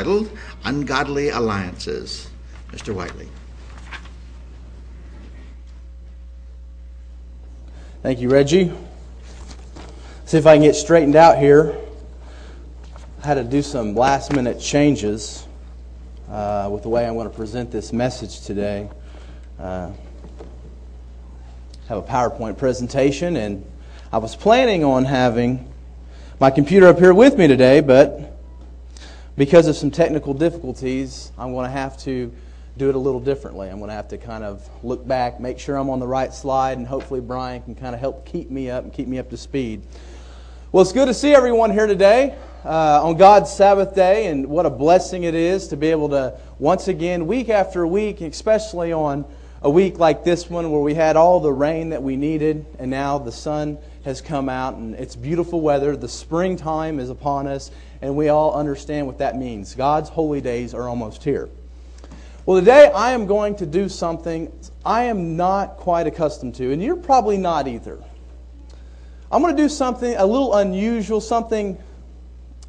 titled 0.00 0.30
Ungodly 0.64 1.28
Alliances. 1.28 2.30
Mr. 2.72 2.94
Whiteley. 2.94 3.28
Thank 8.02 8.20
you, 8.20 8.30
Reggie. 8.30 8.72
See 10.24 10.38
if 10.38 10.46
I 10.46 10.54
can 10.54 10.62
get 10.62 10.74
straightened 10.74 11.16
out 11.16 11.36
here. 11.36 11.76
I 13.22 13.26
had 13.26 13.34
to 13.34 13.44
do 13.44 13.60
some 13.60 13.94
last 13.94 14.32
minute 14.32 14.58
changes 14.58 15.46
uh, 16.30 16.70
with 16.72 16.82
the 16.82 16.88
way 16.88 17.06
I'm 17.06 17.12
going 17.12 17.28
to 17.28 17.36
present 17.36 17.70
this 17.70 17.92
message 17.92 18.40
today. 18.40 18.88
Uh, 19.58 19.90
have 21.88 21.98
a 21.98 22.02
PowerPoint 22.02 22.56
presentation, 22.56 23.36
and 23.36 23.70
I 24.10 24.16
was 24.16 24.34
planning 24.34 24.82
on 24.82 25.04
having 25.04 25.70
my 26.38 26.50
computer 26.50 26.86
up 26.86 26.98
here 26.98 27.12
with 27.12 27.36
me 27.36 27.46
today, 27.48 27.80
but 27.82 28.29
because 29.40 29.66
of 29.68 29.74
some 29.74 29.90
technical 29.90 30.34
difficulties, 30.34 31.32
I'm 31.38 31.54
going 31.54 31.64
to 31.64 31.70
have 31.70 31.96
to 32.00 32.30
do 32.76 32.90
it 32.90 32.94
a 32.94 32.98
little 32.98 33.20
differently. 33.20 33.70
I'm 33.70 33.78
going 33.78 33.88
to 33.88 33.94
have 33.94 34.08
to 34.08 34.18
kind 34.18 34.44
of 34.44 34.68
look 34.84 35.08
back, 35.08 35.40
make 35.40 35.58
sure 35.58 35.76
I'm 35.76 35.88
on 35.88 35.98
the 35.98 36.06
right 36.06 36.30
slide, 36.30 36.76
and 36.76 36.86
hopefully 36.86 37.22
Brian 37.22 37.62
can 37.62 37.74
kind 37.74 37.94
of 37.94 38.02
help 38.02 38.26
keep 38.26 38.50
me 38.50 38.68
up 38.68 38.84
and 38.84 38.92
keep 38.92 39.08
me 39.08 39.18
up 39.18 39.30
to 39.30 39.38
speed. 39.38 39.80
Well, 40.72 40.82
it's 40.82 40.92
good 40.92 41.06
to 41.06 41.14
see 41.14 41.32
everyone 41.32 41.70
here 41.70 41.86
today 41.86 42.36
uh, 42.66 43.02
on 43.02 43.16
God's 43.16 43.50
Sabbath 43.50 43.94
day, 43.94 44.26
and 44.26 44.46
what 44.46 44.66
a 44.66 44.70
blessing 44.70 45.22
it 45.22 45.34
is 45.34 45.68
to 45.68 45.76
be 45.78 45.86
able 45.86 46.10
to 46.10 46.38
once 46.58 46.88
again, 46.88 47.26
week 47.26 47.48
after 47.48 47.86
week, 47.86 48.20
especially 48.20 48.92
on 48.92 49.24
a 49.62 49.70
week 49.70 49.98
like 49.98 50.22
this 50.22 50.50
one 50.50 50.70
where 50.70 50.82
we 50.82 50.92
had 50.92 51.16
all 51.16 51.40
the 51.40 51.50
rain 51.50 51.88
that 51.88 52.02
we 52.02 52.14
needed, 52.14 52.66
and 52.78 52.90
now 52.90 53.16
the 53.16 53.32
sun 53.32 53.78
has 54.04 54.20
come 54.20 54.48
out 54.48 54.74
and 54.74 54.94
it's 54.94 55.16
beautiful 55.16 55.60
weather. 55.60 55.96
The 55.96 56.08
springtime 56.08 56.98
is 56.98 57.10
upon 57.10 57.46
us, 57.46 57.70
and 58.00 58.16
we 58.16 58.28
all 58.28 58.54
understand 58.54 59.06
what 59.06 59.18
that 59.18 59.36
means. 59.36 59.74
God's 59.74 60.08
holy 60.08 60.40
days 60.40 60.74
are 60.74 60.88
almost 60.88 61.22
here. 61.22 61.48
Well, 62.46 62.58
today 62.58 62.90
I 62.94 63.12
am 63.12 63.26
going 63.26 63.56
to 63.56 63.66
do 63.66 63.88
something 63.88 64.52
I 64.84 65.04
am 65.04 65.36
not 65.36 65.76
quite 65.76 66.06
accustomed 66.06 66.54
to, 66.56 66.72
and 66.72 66.82
you're 66.82 66.96
probably 66.96 67.36
not 67.36 67.68
either. 67.68 68.02
I'm 69.30 69.42
going 69.42 69.54
to 69.54 69.62
do 69.62 69.68
something 69.68 70.16
a 70.16 70.24
little 70.24 70.54
unusual, 70.54 71.20
something 71.20 71.78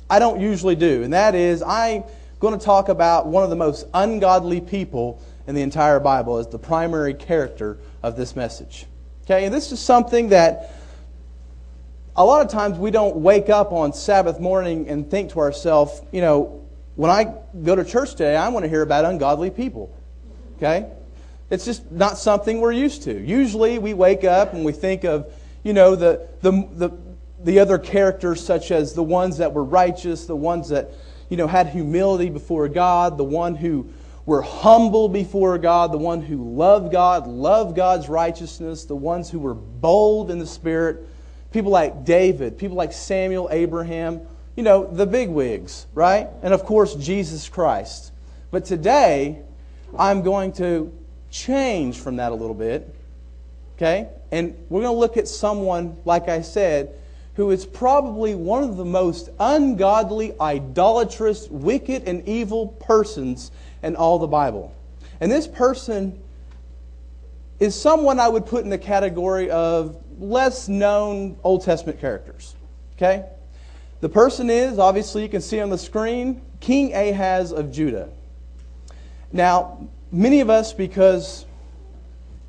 I 0.10 0.20
don't 0.20 0.42
usually 0.42 0.76
do, 0.76 1.04
and 1.04 1.14
that 1.14 1.36
is 1.36 1.64
I'm 1.64 2.04
going 2.40 2.58
to 2.60 2.64
talk 2.64 2.90
about 2.90 3.28
one 3.28 3.44
of 3.44 3.50
the 3.50 3.56
most 3.56 3.88
ungodly 3.94 4.60
people 4.60 5.22
in 5.48 5.56
the 5.56 5.62
entire 5.62 6.00
Bible 6.00 6.38
as 6.38 6.48
the 6.48 6.60
primary 6.60 7.14
character 7.14 7.78
of 8.04 8.18
this 8.18 8.36
message. 8.36 8.86
Okay, 9.24 9.46
and 9.46 9.54
this 9.54 9.72
is 9.72 9.80
something 9.80 10.30
that 10.30 10.81
a 12.16 12.26
lot 12.26 12.46
of 12.46 12.52
times 12.52 12.78
we 12.78 12.92
don't 12.92 13.18
wake 13.18 13.50
up 13.50 13.72
on 13.72 13.94
Sabbath 13.94 14.40
morning 14.40 14.90
and 14.90 15.10
think 15.10 15.32
to 15.32 15.40
ourselves, 15.40 16.02
you 16.12 16.22
know, 16.22 16.62
when 16.96 17.10
I 17.10 17.36
go 17.64 17.76
to 17.76 17.86
church 17.86 18.12
today, 18.12 18.36
I 18.36 18.50
want 18.50 18.64
to 18.64 18.70
hear 18.70 18.82
about 18.82 19.06
ungodly 19.06 19.50
people. 19.50 19.96
Okay? 20.58 20.92
It's 21.50 21.66
just 21.66 21.90
not 21.92 22.18
something 22.18 22.60
we're 22.60 22.74
used 22.74 23.04
to. 23.04 23.20
Usually 23.20 23.80
we 23.80 23.94
wake 23.94 24.24
up 24.24 24.54
and 24.54 24.64
we 24.64 24.72
think 24.72 25.04
of, 25.04 25.34
you 25.64 25.74
know, 25.74 25.96
the, 25.96 26.28
the, 26.42 26.52
the, 26.74 26.92
the 27.44 27.60
other 27.60 27.78
characters, 27.78 28.44
such 28.44 28.72
as 28.72 28.94
the 28.94 29.04
ones 29.04 29.38
that 29.38 29.54
were 29.54 29.64
righteous, 29.64 30.26
the 30.26 30.36
ones 30.36 30.70
that, 30.70 30.92
you 31.30 31.38
know, 31.38 31.48
had 31.48 31.68
humility 31.68 32.30
before 32.30 32.68
God, 32.68 33.18
the 33.18 33.24
one 33.24 33.56
who 33.56 33.90
were 34.26 34.42
humble 34.42 35.10
before 35.10 35.58
God, 35.58 35.92
the 35.92 35.98
one 35.98 36.22
who 36.22 36.56
loved 36.56 36.92
God, 36.92 37.26
loved 37.26 37.76
God's 37.76 38.08
righteousness, 38.08 38.86
the 38.86 38.96
ones 38.96 39.30
who 39.30 39.40
were 39.40 39.54
bold 39.54 40.30
in 40.30 40.40
the 40.40 40.46
Spirit, 40.46 41.08
people 41.52 41.72
like 41.72 42.06
David, 42.06 42.58
people 42.58 42.78
like 42.78 42.94
Samuel, 42.94 43.50
Abraham, 43.52 44.22
you 44.56 44.64
know, 44.64 44.86
the 44.86 45.06
big 45.06 45.30
wigs, 45.30 45.86
right? 45.94 46.28
And 46.42 46.54
of 46.54 46.64
course, 46.64 46.96
Jesus 46.96 47.48
Christ. 47.50 48.12
But 48.52 48.66
today, 48.66 49.42
I'm 49.98 50.22
going 50.22 50.54
to 50.54 50.94
change 51.30 52.00
from 52.00 52.18
that 52.18 52.32
a 52.32 52.36
little 52.36 52.56
bit, 52.56 52.94
okay? 53.76 54.10
And 54.32 54.56
we're 54.70 54.82
going 54.82 54.94
to 54.94 55.00
look 55.00 55.18
at 55.18 55.28
someone, 55.28 55.98
like 56.06 56.28
I 56.28 56.42
said, 56.42 56.96
who 57.36 57.52
is 57.52 57.66
probably 57.66 58.36
one 58.36 58.64
of 58.64 58.76
the 58.76 58.86
most 58.86 59.30
ungodly, 59.40 60.34
idolatrous, 60.40 61.48
wicked, 61.50 62.04
and 62.08 62.28
evil 62.28 62.68
persons 62.68 63.52
in 63.82 63.96
all 63.96 64.20
the 64.20 64.28
Bible. 64.28 64.76
And 65.22 65.32
this 65.32 65.48
person 65.48 66.22
is 67.60 67.80
someone 67.80 68.20
I 68.20 68.28
would 68.28 68.46
put 68.46 68.64
in 68.64 68.70
the 68.70 68.78
category 68.78 69.50
of 69.50 69.96
less 70.22 70.70
known 70.70 71.36
Old 71.44 71.64
Testament 71.64 72.00
characters. 72.00 72.56
Okay? 72.96 73.26
The 74.00 74.10
person 74.10 74.50
is, 74.50 74.80
obviously, 74.80 75.24
you 75.24 75.30
can 75.30 75.42
see 75.42 75.60
on 75.60 75.70
the 75.70 75.78
screen, 75.78 76.42
King 76.60 76.94
Ahaz 76.94 77.52
of 77.52 77.72
Judah. 77.72 78.10
Now, 79.34 79.88
many 80.12 80.40
of 80.40 80.50
us, 80.50 80.74
because 80.74 81.46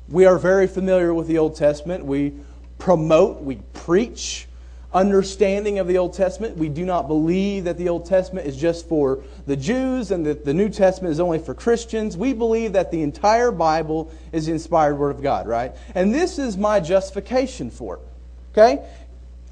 we 0.07 0.25
are 0.25 0.37
very 0.37 0.67
familiar 0.67 1.13
with 1.13 1.27
the 1.27 1.37
Old 1.37 1.55
Testament, 1.55 2.05
we 2.05 2.33
promote, 2.77 3.41
we 3.41 3.55
preach 3.73 4.47
understanding 4.93 5.79
of 5.79 5.87
the 5.87 5.97
Old 5.97 6.13
Testament. 6.13 6.57
We 6.57 6.69
do 6.69 6.85
not 6.85 7.07
believe 7.07 7.63
that 7.63 7.77
the 7.77 7.89
Old 7.89 8.05
Testament 8.05 8.47
is 8.47 8.55
just 8.55 8.87
for 8.87 9.23
the 9.45 9.55
Jews 9.55 10.11
and 10.11 10.25
that 10.25 10.45
the 10.45 10.53
New 10.53 10.69
Testament 10.69 11.11
is 11.11 11.19
only 11.19 11.39
for 11.39 11.53
Christians. 11.53 12.15
We 12.15 12.33
believe 12.33 12.73
that 12.73 12.91
the 12.91 13.01
entire 13.01 13.51
Bible 13.51 14.11
is 14.31 14.45
the 14.45 14.51
inspired 14.51 14.95
Word 14.95 15.11
of 15.11 15.21
God, 15.21 15.47
right? 15.47 15.73
And 15.95 16.13
this 16.13 16.37
is 16.39 16.57
my 16.57 16.79
justification 16.79 17.71
for 17.71 17.95
it. 17.95 18.01
Okay? 18.51 18.85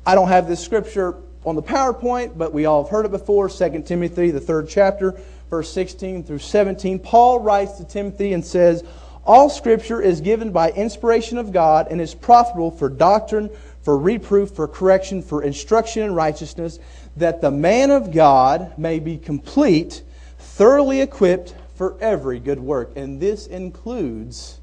I 0.06 0.16
don't 0.16 0.30
have 0.30 0.48
this 0.48 0.64
scripture 0.64 1.16
on 1.46 1.56
the 1.56 1.64
PowerPoint, 1.64 2.38
but 2.38 2.54
we 2.54 2.66
all 2.66 2.84
have 2.84 2.92
heard 2.92 3.06
it 3.06 3.12
before. 3.12 3.50
2 3.50 3.84
Timothy, 3.84 4.32
the 4.32 4.40
third 4.40 4.70
chapter, 4.70 5.20
verse 5.50 5.72
16 5.74 6.24
through 6.24 6.40
17. 6.40 7.00
Paul 7.00 7.40
writes 7.40 7.74
to 7.74 7.84
Timothy 7.84 8.34
and 8.34 8.46
says, 8.46 8.84
All 9.26 9.50
scripture 9.50 10.02
is 10.02 10.22
given 10.22 10.52
by 10.52 10.72
inspiration 10.72 11.38
of 11.38 11.52
God 11.52 11.88
and 11.90 12.00
is 12.00 12.14
profitable 12.14 12.72
for 12.72 12.90
doctrine 12.90 13.50
for 13.82 13.98
reproof, 13.98 14.52
for 14.52 14.68
correction, 14.68 15.22
for 15.22 15.44
instruction 15.44 16.04
in 16.04 16.14
righteousness, 16.14 16.80
that 17.18 17.42
the 17.42 17.52
man 17.52 17.92
of 17.92 18.12
God 18.12 18.78
may 18.78 19.00
be 19.00 19.18
complete, 19.18 20.04
thoroughly 20.38 21.02
equipped 21.02 21.56
for 21.76 21.98
every 22.00 22.40
good 22.40 22.60
work. 22.60 22.92
And 22.96 23.20
this 23.20 23.48
includes 23.48 24.60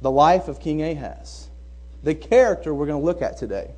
the 0.00 0.10
life 0.10 0.48
of 0.48 0.60
King 0.60 0.82
Ahaz, 0.82 1.48
the 2.02 2.14
character 2.14 2.74
we're 2.74 2.86
going 2.86 3.00
to 3.00 3.04
look 3.04 3.22
at 3.22 3.36
today. 3.36 3.70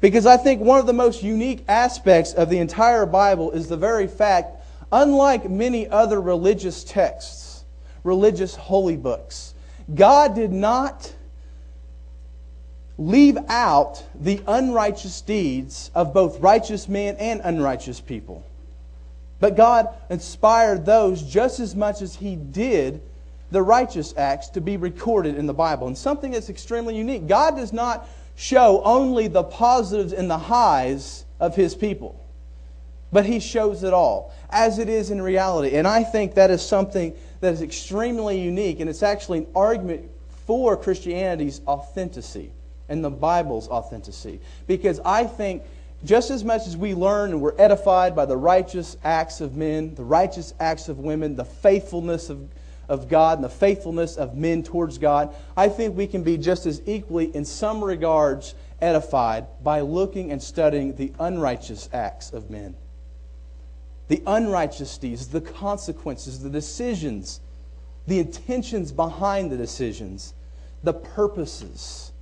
Because 0.00 0.26
I 0.26 0.36
think 0.36 0.60
one 0.60 0.78
of 0.78 0.86
the 0.86 0.92
most 0.92 1.22
unique 1.22 1.64
aspects 1.68 2.32
of 2.34 2.50
the 2.50 2.58
entire 2.58 3.06
Bible 3.06 3.50
is 3.52 3.68
the 3.68 3.76
very 3.76 4.06
fact, 4.06 4.62
unlike 4.92 5.48
many 5.48 5.88
other 5.88 6.20
religious 6.20 6.84
texts, 6.84 7.64
religious 8.04 8.54
holy 8.54 8.96
books, 8.96 9.54
God 9.94 10.34
did 10.34 10.52
not 10.52 11.12
leave 12.98 13.36
out 13.48 14.02
the 14.18 14.42
unrighteous 14.46 15.20
deeds 15.20 15.90
of 15.94 16.14
both 16.14 16.40
righteous 16.40 16.88
men 16.88 17.16
and 17.16 17.40
unrighteous 17.44 18.00
people. 18.00 18.44
But 19.38 19.56
God 19.56 19.88
inspired 20.08 20.86
those 20.86 21.22
just 21.22 21.60
as 21.60 21.76
much 21.76 22.00
as 22.00 22.16
He 22.16 22.36
did 22.36 23.02
the 23.50 23.62
righteous 23.62 24.14
acts 24.16 24.48
to 24.50 24.60
be 24.60 24.76
recorded 24.76 25.36
in 25.36 25.46
the 25.46 25.54
Bible. 25.54 25.86
And 25.86 25.96
something 25.96 26.32
that's 26.32 26.48
extremely 26.48 26.96
unique 26.96 27.28
God 27.28 27.56
does 27.56 27.72
not 27.72 28.08
show 28.34 28.82
only 28.82 29.28
the 29.28 29.44
positives 29.44 30.12
and 30.12 30.30
the 30.30 30.38
highs 30.38 31.24
of 31.38 31.54
His 31.54 31.74
people, 31.74 32.18
but 33.12 33.26
He 33.26 33.40
shows 33.40 33.82
it 33.82 33.92
all, 33.92 34.32
as 34.48 34.78
it 34.78 34.88
is 34.88 35.10
in 35.10 35.20
reality. 35.20 35.76
And 35.76 35.86
I 35.86 36.02
think 36.02 36.34
that 36.34 36.50
is 36.50 36.62
something 36.66 37.14
that 37.40 37.52
is 37.52 37.60
extremely 37.60 38.40
unique, 38.40 38.80
and 38.80 38.88
it's 38.88 39.02
actually 39.02 39.38
an 39.38 39.46
argument 39.54 40.10
for 40.46 40.76
Christianity's 40.76 41.60
authenticity 41.66 42.52
and 42.88 43.04
the 43.04 43.10
Bible's 43.10 43.68
authenticity. 43.68 44.40
Because 44.66 45.00
I 45.04 45.24
think 45.24 45.62
just 46.04 46.30
as 46.30 46.44
much 46.44 46.66
as 46.66 46.76
we 46.76 46.94
learn 46.94 47.30
and 47.30 47.40
we're 47.40 47.58
edified 47.58 48.14
by 48.14 48.26
the 48.26 48.36
righteous 48.36 48.96
acts 49.02 49.40
of 49.40 49.56
men, 49.56 49.94
the 49.94 50.04
righteous 50.04 50.54
acts 50.60 50.88
of 50.88 50.98
women, 50.98 51.36
the 51.36 51.44
faithfulness 51.44 52.28
of, 52.30 52.48
of 52.88 53.08
God 53.08 53.38
and 53.38 53.44
the 53.44 53.48
faithfulness 53.48 54.16
of 54.16 54.36
men 54.36 54.62
towards 54.62 54.98
God, 54.98 55.34
I 55.56 55.68
think 55.68 55.96
we 55.96 56.06
can 56.06 56.22
be 56.22 56.36
just 56.36 56.66
as 56.66 56.82
equally, 56.86 57.34
in 57.34 57.44
some 57.44 57.82
regards, 57.82 58.54
edified 58.80 59.46
by 59.64 59.80
looking 59.80 60.30
and 60.30 60.42
studying 60.42 60.94
the 60.96 61.12
unrighteous 61.18 61.88
acts 61.92 62.32
of 62.32 62.50
men. 62.50 62.76
The 64.08 64.22
unrighteous 64.26 64.98
deeds, 64.98 65.28
the 65.28 65.40
consequences, 65.40 66.40
the 66.40 66.50
decisions, 66.50 67.40
the 68.06 68.20
intentions 68.20 68.92
behind 68.92 69.50
the 69.50 69.56
decisions, 69.56 70.34
the 70.84 70.92
purposes 70.92 72.12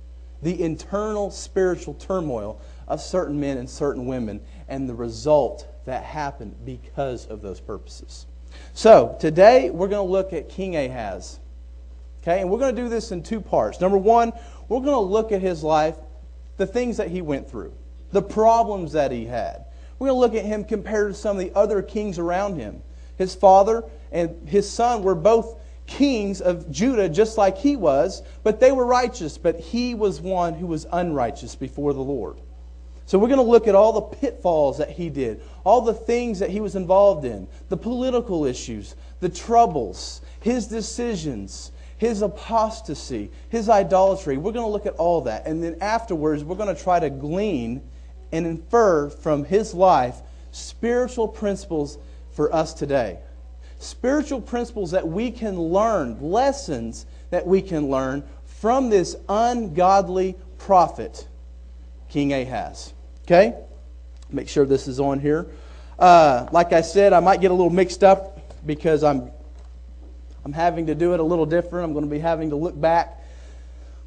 the 0.41 0.61
internal 0.61 1.31
spiritual 1.31 1.93
turmoil 1.95 2.59
of 2.87 3.01
certain 3.01 3.39
men 3.39 3.57
and 3.57 3.69
certain 3.69 4.05
women 4.05 4.41
and 4.67 4.87
the 4.87 4.93
result 4.93 5.67
that 5.85 6.03
happened 6.03 6.55
because 6.65 7.25
of 7.27 7.41
those 7.41 7.59
purposes. 7.59 8.25
So, 8.73 9.17
today 9.19 9.69
we're 9.69 9.87
going 9.87 10.05
to 10.05 10.11
look 10.11 10.33
at 10.33 10.49
King 10.49 10.75
Ahaz. 10.75 11.39
Okay, 12.23 12.41
and 12.41 12.49
we're 12.49 12.59
going 12.59 12.75
to 12.75 12.81
do 12.81 12.89
this 12.89 13.11
in 13.11 13.21
two 13.21 13.39
parts. 13.39 13.79
Number 13.79 13.97
one, 13.97 14.33
we're 14.67 14.79
going 14.79 14.93
to 14.93 14.99
look 14.99 15.31
at 15.31 15.41
his 15.41 15.63
life, 15.63 15.95
the 16.57 16.65
things 16.65 16.97
that 16.97 17.09
he 17.09 17.21
went 17.21 17.49
through, 17.49 17.73
the 18.11 18.21
problems 18.21 18.93
that 18.93 19.11
he 19.11 19.25
had. 19.25 19.65
We're 19.99 20.07
going 20.07 20.17
to 20.17 20.19
look 20.19 20.35
at 20.35 20.45
him 20.45 20.63
compared 20.63 21.13
to 21.13 21.19
some 21.19 21.37
of 21.37 21.43
the 21.43 21.55
other 21.55 21.81
kings 21.81 22.17
around 22.17 22.57
him. 22.57 22.81
His 23.17 23.35
father 23.35 23.83
and 24.11 24.49
his 24.49 24.69
son 24.69 25.03
were 25.03 25.15
both 25.15 25.59
kings 25.87 26.41
of 26.41 26.69
Judah 26.71 27.09
just 27.09 27.37
like 27.37 27.57
he 27.57 27.75
was, 27.75 28.23
but 28.43 28.59
they 28.59 28.71
were 28.71 28.85
righteous, 28.85 29.37
but 29.37 29.59
he 29.59 29.95
was 29.95 30.21
one 30.21 30.53
who 30.53 30.67
was 30.67 30.85
unrighteous 30.91 31.55
before 31.55 31.93
the 31.93 32.01
Lord. 32.01 32.37
So 33.07 33.19
we're 33.19 33.27
going 33.27 33.37
to 33.37 33.43
look 33.43 33.67
at 33.67 33.75
all 33.75 33.93
the 33.93 34.17
pitfalls 34.17 34.79
that 34.79 34.89
he 34.89 35.09
did, 35.09 35.41
all 35.63 35.81
the 35.81 35.93
things 35.93 36.39
that 36.39 36.49
he 36.49 36.59
was 36.59 36.75
involved 36.75 37.23
in, 37.23 37.47
the 37.69 37.77
political 37.77 38.45
issues, 38.45 38.95
the 39.19 39.29
troubles, 39.29 40.21
his 40.39 40.65
decisions, 40.65 41.71
his 41.97 42.23
apostasy, 42.23 43.31
his 43.49 43.69
idolatry. 43.69 44.37
We're 44.37 44.51
going 44.51 44.65
to 44.65 44.71
look 44.71 44.87
at 44.87 44.95
all 44.95 45.21
that. 45.21 45.45
And 45.45 45.63
then 45.63 45.77
afterwards, 45.81 46.43
we're 46.43 46.55
going 46.55 46.75
to 46.75 46.81
try 46.83 46.99
to 46.99 47.11
glean 47.11 47.81
and 48.31 48.47
infer 48.47 49.09
from 49.09 49.45
his 49.45 49.73
life 49.73 50.15
spiritual 50.51 51.27
principles 51.27 51.99
for 52.31 52.53
us 52.53 52.73
today. 52.73 53.19
Spiritual 53.85 54.41
principles 54.41 54.91
that 54.91 55.07
we 55.07 55.29
can 55.31 55.59
learn, 55.59 56.19
lessons 56.19 57.05
that 57.29 57.45
we 57.45 57.61
can 57.61 57.89
learn 57.89 58.23
from 58.45 58.89
this 58.89 59.15
ungodly 59.29 60.35
prophet, 60.57 61.27
King 62.09 62.33
Ahaz. 62.33 62.93
Okay? 63.25 63.53
Make 64.31 64.49
sure 64.49 64.65
this 64.65 64.87
is 64.87 64.99
on 64.99 65.19
here. 65.19 65.47
Uh, 65.99 66.47
like 66.51 66.73
I 66.73 66.81
said, 66.81 67.13
I 67.13 67.19
might 67.19 67.41
get 67.41 67.51
a 67.51 67.53
little 67.53 67.69
mixed 67.69 68.03
up 68.03 68.39
because 68.65 69.03
I'm 69.03 69.31
I'm 70.43 70.53
having 70.53 70.85
to 70.87 70.95
do 70.95 71.13
it 71.13 71.19
a 71.19 71.23
little 71.23 71.45
different. 71.45 71.85
I'm 71.85 71.93
going 71.93 72.05
to 72.05 72.11
be 72.11 72.19
having 72.19 72.51
to 72.51 72.55
look 72.55 72.79
back. 72.79 73.19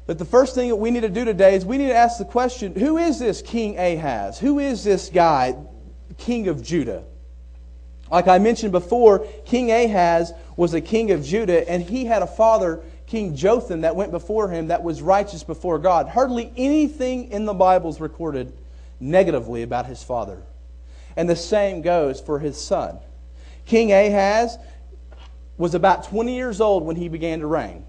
But 0.07 0.17
the 0.17 0.25
first 0.25 0.55
thing 0.55 0.69
that 0.69 0.77
we 0.77 0.89
need 0.89 1.01
to 1.01 1.09
do 1.09 1.25
today 1.25 1.55
is 1.55 1.65
we 1.65 1.77
need 1.77 1.87
to 1.87 1.95
ask 1.95 2.17
the 2.17 2.25
question 2.25 2.73
who 2.73 2.97
is 2.97 3.19
this 3.19 3.41
King 3.41 3.77
Ahaz? 3.77 4.39
Who 4.39 4.59
is 4.59 4.83
this 4.83 5.09
guy, 5.09 5.55
king 6.17 6.47
of 6.47 6.63
Judah? 6.63 7.03
Like 8.11 8.27
I 8.27 8.39
mentioned 8.39 8.71
before, 8.71 9.25
King 9.45 9.71
Ahaz 9.71 10.33
was 10.55 10.73
a 10.73 10.81
king 10.81 11.11
of 11.11 11.23
Judah, 11.23 11.69
and 11.69 11.83
he 11.83 12.05
had 12.05 12.21
a 12.21 12.27
father, 12.27 12.81
King 13.07 13.35
Jotham, 13.35 13.81
that 13.81 13.95
went 13.95 14.11
before 14.11 14.49
him 14.49 14.67
that 14.67 14.83
was 14.83 15.01
righteous 15.01 15.43
before 15.43 15.79
God. 15.79 16.07
Hardly 16.07 16.51
anything 16.57 17.31
in 17.31 17.45
the 17.45 17.53
Bible 17.53 17.89
is 17.89 18.01
recorded 18.01 18.51
negatively 18.99 19.63
about 19.63 19.85
his 19.85 20.03
father. 20.03 20.41
And 21.15 21.29
the 21.29 21.35
same 21.35 21.81
goes 21.81 22.19
for 22.19 22.39
his 22.39 22.59
son. 22.59 22.99
King 23.65 23.91
Ahaz 23.91 24.57
was 25.57 25.75
about 25.75 26.05
20 26.05 26.35
years 26.35 26.61
old 26.61 26.83
when 26.83 26.95
he 26.95 27.09
began 27.09 27.39
to 27.39 27.47
reign. 27.47 27.85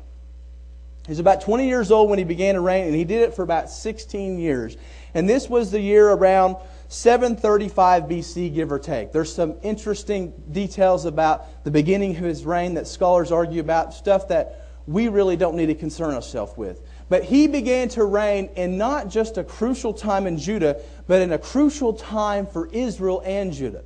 He 1.06 1.12
was 1.12 1.18
about 1.18 1.40
20 1.40 1.66
years 1.66 1.90
old 1.90 2.10
when 2.10 2.18
he 2.18 2.24
began 2.24 2.54
to 2.56 2.60
reign, 2.60 2.86
and 2.86 2.94
he 2.94 3.04
did 3.04 3.22
it 3.22 3.34
for 3.34 3.42
about 3.42 3.70
16 3.70 4.38
years. 4.38 4.76
And 5.14 5.28
this 5.28 5.48
was 5.48 5.70
the 5.70 5.80
year 5.80 6.10
around 6.10 6.56
735 6.90 8.02
BC, 8.02 8.52
give 8.52 8.72
or 8.72 8.78
take. 8.80 9.12
There's 9.12 9.32
some 9.32 9.54
interesting 9.62 10.32
details 10.50 11.04
about 11.04 11.62
the 11.62 11.70
beginning 11.70 12.16
of 12.16 12.24
his 12.24 12.44
reign 12.44 12.74
that 12.74 12.88
scholars 12.88 13.30
argue 13.30 13.60
about, 13.60 13.94
stuff 13.94 14.26
that 14.26 14.66
we 14.88 15.06
really 15.06 15.36
don't 15.36 15.54
need 15.54 15.66
to 15.66 15.74
concern 15.76 16.14
ourselves 16.14 16.56
with. 16.56 16.80
But 17.08 17.22
he 17.22 17.46
began 17.46 17.88
to 17.90 18.04
reign 18.04 18.50
in 18.56 18.76
not 18.76 19.08
just 19.08 19.38
a 19.38 19.44
crucial 19.44 19.94
time 19.94 20.26
in 20.26 20.36
Judah, 20.36 20.80
but 21.06 21.22
in 21.22 21.32
a 21.32 21.38
crucial 21.38 21.92
time 21.92 22.44
for 22.44 22.66
Israel 22.72 23.22
and 23.24 23.52
Judah. 23.52 23.84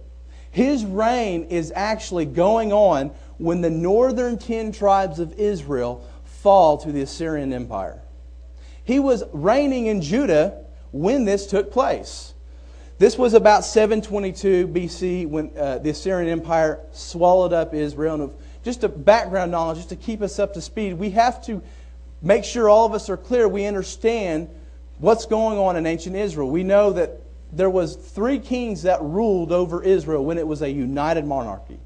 His 0.51 0.87
reign 0.87 1.45
is 1.51 1.75
actually 1.77 2.25
going 2.25 2.73
on 2.73 3.09
when 3.37 3.61
the 3.61 3.69
northern 3.69 4.39
ten 4.39 4.73
tribes 4.73 5.19
of 5.19 5.35
Israel 5.35 6.09
fall 6.25 6.79
to 6.79 6.91
the 6.91 7.03
Assyrian 7.03 7.53
Empire. 7.53 8.01
He 8.83 8.99
was 8.99 9.25
reigning 9.35 9.89
in 9.89 10.01
Judah 10.01 10.65
when 10.91 11.27
this 11.27 11.47
took 11.47 11.71
place. 11.71 12.34
This 12.97 13.19
was 13.19 13.35
about 13.35 13.65
722 13.65 14.69
BC 14.69 15.27
when 15.27 15.51
uh, 15.59 15.79
the 15.79 15.91
Assyrian 15.91 16.31
Empire 16.31 16.81
swallowed 16.93 17.53
up 17.53 17.75
Israel. 17.75 18.15
And 18.23 18.33
just 18.63 18.85
a 18.85 18.89
background 18.89 19.51
knowledge, 19.51 19.79
just 19.79 19.89
to 19.89 19.97
keep 19.97 20.23
us 20.23 20.39
up 20.39 20.55
to 20.55 20.61
speed, 20.61 20.95
we 20.95 21.11
have 21.11 21.45
to 21.47 21.61
make 22.23 22.45
sure 22.45 22.69
all 22.69 22.87
of 22.87 22.95
us 22.95 23.11
are 23.11 23.17
clear. 23.17 23.49
We 23.49 23.67
understand 23.67 24.49
what's 24.99 25.27
going 25.27 25.59
on 25.59 25.77
in 25.77 25.87
ancient 25.87 26.15
Israel. 26.15 26.49
We 26.49 26.63
know 26.63 26.93
that 26.93 27.21
there 27.53 27.69
was 27.69 27.97
three 27.97 28.39
kings 28.39 28.83
that 28.83 29.03
ruled 29.03 29.51
over 29.51 29.83
Israel 29.83 30.25
when 30.25 30.39
it 30.39 30.47
was 30.47 30.63
a 30.63 30.71
united 30.71 31.27
monarchy. 31.27 31.79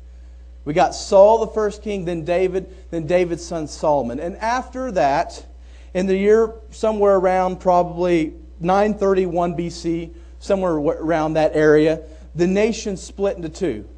We 0.67 0.75
got 0.75 0.95
Saul, 0.95 1.39
the 1.39 1.53
first 1.53 1.83
king, 1.83 2.05
then 2.05 2.27
David, 2.27 2.91
then 2.91 3.07
David's 3.07 3.45
son 3.45 3.67
Solomon. 3.67 4.21
And 4.21 4.37
after 4.37 4.93
that, 4.93 5.47
in 5.95 6.07
the 6.07 6.17
year 6.17 6.53
somewhere 6.71 7.17
around 7.17 7.61
probably 7.61 8.35
931 8.61 9.57
BC, 9.57 10.11
somewhere 10.39 10.73
around 10.73 11.35
that 11.35 11.55
area, 11.55 12.03
the 12.35 12.47
nation 12.47 12.97
split 12.97 13.37
into 13.37 13.49
two. 13.49 13.89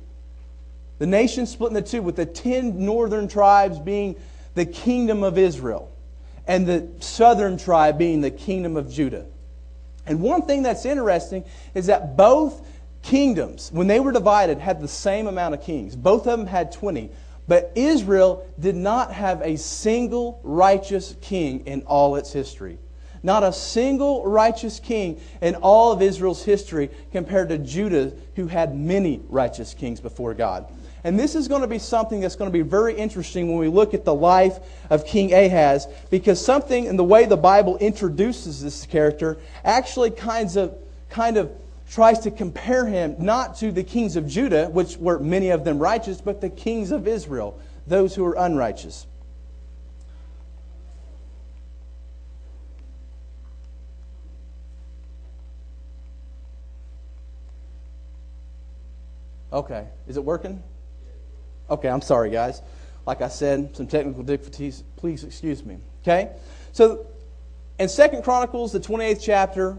The 0.98 1.06
nation 1.06 1.46
split 1.46 1.72
into 1.74 1.88
two, 1.88 2.02
with 2.02 2.16
the 2.16 2.26
ten 2.26 2.84
northern 2.84 3.28
tribes 3.28 3.78
being 3.78 4.16
the 4.54 4.66
kingdom 4.66 5.22
of 5.22 5.38
Israel, 5.38 5.90
and 6.46 6.66
the 6.66 6.88
southern 7.00 7.56
tribe 7.56 7.98
being 7.98 8.20
the 8.20 8.30
kingdom 8.30 8.76
of 8.76 8.90
Judah. 8.90 9.26
And 10.06 10.20
one 10.20 10.42
thing 10.42 10.62
that's 10.62 10.84
interesting 10.84 11.44
is 11.74 11.86
that 11.86 12.16
both 12.16 12.66
kingdoms, 13.02 13.70
when 13.72 13.86
they 13.86 14.00
were 14.00 14.12
divided, 14.12 14.58
had 14.58 14.80
the 14.80 14.88
same 14.88 15.26
amount 15.26 15.54
of 15.54 15.62
kings. 15.62 15.96
Both 15.96 16.26
of 16.26 16.38
them 16.38 16.46
had 16.46 16.72
20. 16.72 17.10
But 17.46 17.72
Israel 17.74 18.46
did 18.58 18.76
not 18.76 19.12
have 19.12 19.42
a 19.42 19.56
single 19.56 20.40
righteous 20.42 21.16
king 21.20 21.66
in 21.66 21.82
all 21.82 22.16
its 22.16 22.32
history. 22.32 22.78
Not 23.22 23.42
a 23.42 23.52
single 23.52 24.24
righteous 24.24 24.80
king 24.80 25.20
in 25.42 25.56
all 25.56 25.92
of 25.92 26.00
Israel's 26.00 26.44
history 26.44 26.90
compared 27.12 27.50
to 27.50 27.58
Judah, 27.58 28.12
who 28.36 28.46
had 28.46 28.74
many 28.74 29.20
righteous 29.28 29.74
kings 29.74 30.00
before 30.00 30.34
God. 30.34 30.66
And 31.04 31.18
this 31.18 31.34
is 31.34 31.48
going 31.48 31.62
to 31.62 31.66
be 31.66 31.78
something 31.78 32.20
that's 32.20 32.36
going 32.36 32.50
to 32.50 32.52
be 32.52 32.62
very 32.62 32.94
interesting 32.94 33.48
when 33.48 33.58
we 33.58 33.68
look 33.68 33.94
at 33.94 34.04
the 34.04 34.14
life 34.14 34.58
of 34.90 35.06
King 35.06 35.32
Ahaz, 35.32 35.86
because 36.10 36.44
something 36.44 36.84
in 36.84 36.96
the 36.96 37.04
way 37.04 37.24
the 37.24 37.36
Bible 37.36 37.78
introduces 37.78 38.62
this 38.62 38.84
character 38.86 39.38
actually 39.64 40.10
kinds 40.10 40.56
of, 40.56 40.76
kind 41.08 41.36
of 41.36 41.50
tries 41.90 42.20
to 42.20 42.30
compare 42.30 42.86
him 42.86 43.16
not 43.18 43.56
to 43.56 43.72
the 43.72 43.82
kings 43.82 44.16
of 44.16 44.26
Judah, 44.26 44.68
which 44.68 44.96
were 44.96 45.18
many 45.18 45.50
of 45.50 45.64
them 45.64 45.78
righteous, 45.78 46.20
but 46.20 46.40
the 46.40 46.50
kings 46.50 46.92
of 46.92 47.08
Israel, 47.08 47.58
those 47.86 48.14
who 48.14 48.22
were 48.22 48.36
unrighteous. 48.38 49.06
Okay, 59.52 59.86
is 60.06 60.16
it 60.16 60.24
working? 60.24 60.62
Okay, 61.68 61.88
I'm 61.88 62.02
sorry, 62.02 62.30
guys. 62.30 62.62
Like 63.06 63.22
I 63.22 63.28
said, 63.28 63.76
some 63.76 63.86
technical 63.86 64.22
difficulties. 64.22 64.84
Please 64.96 65.24
excuse 65.24 65.64
me. 65.64 65.78
Okay? 66.02 66.30
So, 66.72 67.06
in 67.78 67.88
Second 67.88 68.22
Chronicles, 68.22 68.72
the 68.72 68.80
28th 68.80 69.20
chapter, 69.22 69.78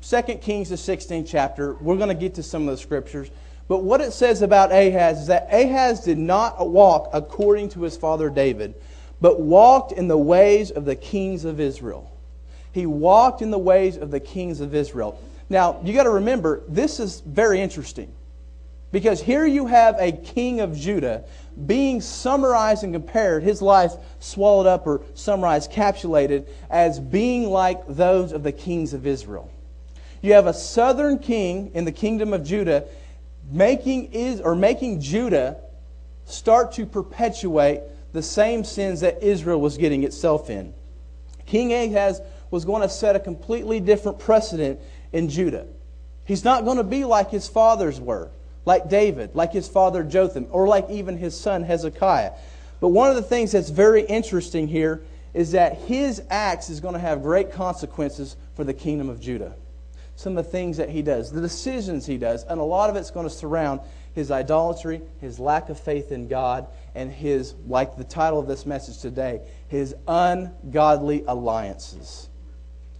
Second 0.00 0.40
Kings, 0.40 0.68
the 0.70 0.76
16th 0.76 1.26
chapter, 1.28 1.74
we're 1.74 1.96
going 1.96 2.08
to 2.08 2.14
get 2.14 2.34
to 2.34 2.42
some 2.42 2.68
of 2.68 2.76
the 2.76 2.80
scriptures. 2.80 3.30
But 3.68 3.82
what 3.82 4.00
it 4.00 4.12
says 4.12 4.42
about 4.42 4.70
Ahaz 4.70 5.22
is 5.22 5.26
that 5.26 5.48
Ahaz 5.52 6.00
did 6.00 6.18
not 6.18 6.68
walk 6.68 7.10
according 7.12 7.70
to 7.70 7.82
his 7.82 7.96
father 7.96 8.30
David, 8.30 8.74
but 9.20 9.40
walked 9.40 9.92
in 9.92 10.08
the 10.08 10.18
ways 10.18 10.70
of 10.70 10.84
the 10.84 10.96
kings 10.96 11.44
of 11.44 11.60
Israel. 11.60 12.10
He 12.72 12.86
walked 12.86 13.42
in 13.42 13.50
the 13.50 13.58
ways 13.58 13.96
of 13.96 14.10
the 14.10 14.20
kings 14.20 14.60
of 14.60 14.74
Israel. 14.74 15.20
Now, 15.48 15.80
you 15.82 15.92
got 15.92 16.04
to 16.04 16.10
remember, 16.10 16.62
this 16.68 17.00
is 17.00 17.20
very 17.20 17.60
interesting. 17.60 18.12
Because 18.92 19.20
here 19.20 19.44
you 19.46 19.66
have 19.66 19.96
a 19.98 20.12
king 20.12 20.60
of 20.60 20.76
Judah 20.76 21.24
being 21.66 22.00
summarized 22.00 22.84
and 22.84 22.92
compared, 22.92 23.42
his 23.42 23.60
life 23.60 23.92
swallowed 24.20 24.66
up 24.66 24.86
or 24.86 25.02
summarized, 25.14 25.72
capsulated, 25.72 26.46
as 26.70 27.00
being 27.00 27.50
like 27.50 27.86
those 27.88 28.32
of 28.32 28.42
the 28.42 28.52
kings 28.52 28.92
of 28.92 29.06
Israel. 29.06 29.50
You 30.22 30.34
have 30.34 30.46
a 30.46 30.54
southern 30.54 31.18
king 31.18 31.70
in 31.74 31.84
the 31.84 31.92
kingdom 31.92 32.32
of 32.32 32.44
Judah 32.44 32.84
making 33.50 34.12
is 34.12 34.40
or 34.40 34.54
making 34.54 35.00
Judah 35.00 35.56
start 36.24 36.72
to 36.72 36.86
perpetuate 36.86 37.82
the 38.12 38.22
same 38.22 38.64
sins 38.64 39.00
that 39.00 39.22
Israel 39.22 39.60
was 39.60 39.76
getting 39.76 40.04
itself 40.04 40.50
in. 40.50 40.74
King 41.44 41.72
Ahaz 41.72 42.20
was 42.50 42.64
going 42.64 42.82
to 42.82 42.88
set 42.88 43.14
a 43.14 43.20
completely 43.20 43.78
different 43.78 44.18
precedent 44.18 44.80
in 45.12 45.28
Judah. 45.28 45.66
He's 46.24 46.44
not 46.44 46.64
going 46.64 46.78
to 46.78 46.84
be 46.84 47.04
like 47.04 47.30
his 47.30 47.46
fathers 47.46 48.00
were 48.00 48.30
like 48.66 48.90
David, 48.90 49.34
like 49.34 49.52
his 49.52 49.66
father 49.68 50.02
Jotham, 50.02 50.46
or 50.50 50.68
like 50.68 50.90
even 50.90 51.16
his 51.16 51.38
son 51.38 51.62
Hezekiah. 51.62 52.32
But 52.80 52.88
one 52.88 53.08
of 53.08 53.16
the 53.16 53.22
things 53.22 53.52
that's 53.52 53.70
very 53.70 54.02
interesting 54.02 54.68
here 54.68 55.02
is 55.32 55.52
that 55.52 55.78
his 55.78 56.22
acts 56.28 56.68
is 56.68 56.80
going 56.80 56.94
to 56.94 57.00
have 57.00 57.22
great 57.22 57.52
consequences 57.52 58.36
for 58.54 58.64
the 58.64 58.74
kingdom 58.74 59.08
of 59.08 59.20
Judah. 59.20 59.54
Some 60.16 60.36
of 60.36 60.44
the 60.44 60.50
things 60.50 60.78
that 60.78 60.88
he 60.88 61.02
does, 61.02 61.30
the 61.30 61.40
decisions 61.40 62.06
he 62.06 62.16
does, 62.16 62.44
and 62.44 62.58
a 62.58 62.64
lot 62.64 62.90
of 62.90 62.96
it's 62.96 63.10
going 63.10 63.28
to 63.28 63.34
surround 63.34 63.80
his 64.14 64.30
idolatry, 64.30 65.02
his 65.20 65.38
lack 65.38 65.68
of 65.68 65.78
faith 65.78 66.10
in 66.10 66.26
God, 66.26 66.66
and 66.94 67.12
his, 67.12 67.54
like 67.68 67.98
the 67.98 68.04
title 68.04 68.40
of 68.40 68.46
this 68.46 68.64
message 68.64 68.98
today, 68.98 69.42
his 69.68 69.94
ungodly 70.08 71.22
alliances. 71.26 72.30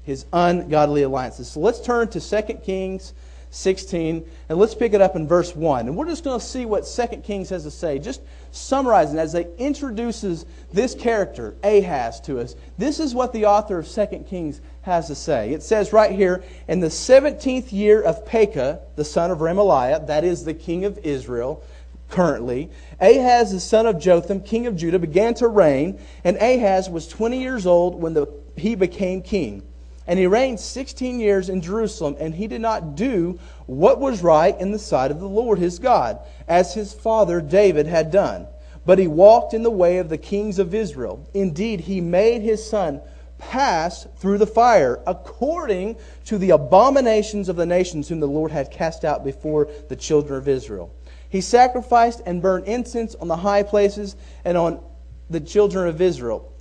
His 0.02 0.26
ungodly 0.30 1.02
alliances. 1.02 1.50
So 1.50 1.60
let's 1.60 1.80
turn 1.80 2.08
to 2.08 2.20
2 2.20 2.54
Kings 2.62 3.14
16. 3.50 4.28
And 4.48 4.58
let's 4.58 4.74
pick 4.74 4.92
it 4.92 5.00
up 5.00 5.16
in 5.16 5.26
verse 5.26 5.54
1. 5.54 5.86
And 5.86 5.96
we're 5.96 6.06
just 6.06 6.24
going 6.24 6.38
to 6.38 6.44
see 6.44 6.66
what 6.66 6.84
2 6.84 7.18
Kings 7.18 7.50
has 7.50 7.62
to 7.64 7.70
say. 7.70 7.98
Just 7.98 8.20
summarizing 8.50 9.18
as 9.18 9.32
they 9.32 9.46
introduces 9.58 10.46
this 10.72 10.94
character, 10.94 11.54
Ahaz, 11.62 12.20
to 12.22 12.40
us. 12.40 12.54
This 12.78 13.00
is 13.00 13.14
what 13.14 13.32
the 13.32 13.46
author 13.46 13.78
of 13.78 13.88
2 13.88 14.24
Kings 14.28 14.60
has 14.82 15.08
to 15.08 15.14
say. 15.14 15.52
It 15.52 15.62
says 15.62 15.92
right 15.92 16.12
here, 16.12 16.42
in 16.68 16.80
the 16.80 16.88
17th 16.88 17.72
year 17.72 18.02
of 18.02 18.24
Pekah, 18.26 18.80
the 18.96 19.04
son 19.04 19.30
of 19.30 19.38
Remaliah, 19.38 20.06
that 20.06 20.24
is 20.24 20.44
the 20.44 20.54
king 20.54 20.84
of 20.84 20.98
Israel, 20.98 21.62
currently, 22.08 22.70
Ahaz, 23.00 23.52
the 23.52 23.60
son 23.60 23.86
of 23.86 23.98
Jotham, 23.98 24.40
king 24.40 24.66
of 24.66 24.76
Judah, 24.76 24.98
began 24.98 25.34
to 25.34 25.48
reign, 25.48 25.98
and 26.24 26.36
Ahaz 26.36 26.88
was 26.88 27.08
20 27.08 27.40
years 27.40 27.66
old 27.66 28.00
when 28.00 28.14
the, 28.14 28.26
he 28.56 28.74
became 28.74 29.22
king. 29.22 29.62
And 30.06 30.18
he 30.18 30.26
reigned 30.26 30.60
16 30.60 31.18
years 31.18 31.48
in 31.48 31.60
Jerusalem, 31.60 32.16
and 32.20 32.34
he 32.34 32.46
did 32.46 32.60
not 32.60 32.94
do 32.94 33.38
what 33.66 33.98
was 33.98 34.22
right 34.22 34.58
in 34.60 34.70
the 34.70 34.78
sight 34.78 35.10
of 35.10 35.18
the 35.18 35.28
Lord 35.28 35.58
his 35.58 35.78
God, 35.78 36.20
as 36.46 36.74
his 36.74 36.92
father 36.94 37.40
David 37.40 37.86
had 37.86 38.10
done. 38.12 38.46
But 38.84 39.00
he 39.00 39.08
walked 39.08 39.52
in 39.52 39.64
the 39.64 39.70
way 39.70 39.98
of 39.98 40.08
the 40.08 40.18
kings 40.18 40.60
of 40.60 40.74
Israel. 40.74 41.26
Indeed, 41.34 41.80
he 41.80 42.00
made 42.00 42.42
his 42.42 42.64
son 42.64 43.00
pass 43.38 44.06
through 44.18 44.38
the 44.38 44.46
fire, 44.46 45.00
according 45.06 45.96
to 46.26 46.38
the 46.38 46.50
abominations 46.50 47.48
of 47.48 47.56
the 47.56 47.66
nations 47.66 48.08
whom 48.08 48.20
the 48.20 48.28
Lord 48.28 48.52
had 48.52 48.70
cast 48.70 49.04
out 49.04 49.24
before 49.24 49.68
the 49.88 49.96
children 49.96 50.38
of 50.38 50.48
Israel. 50.48 50.94
He 51.28 51.40
sacrificed 51.40 52.22
and 52.24 52.40
burned 52.40 52.66
incense 52.66 53.16
on 53.16 53.26
the 53.26 53.36
high 53.36 53.64
places 53.64 54.14
and 54.44 54.56
on 54.56 54.80
the 55.28 55.40
children 55.40 55.88
of 55.88 56.00
Israel, 56.00 56.52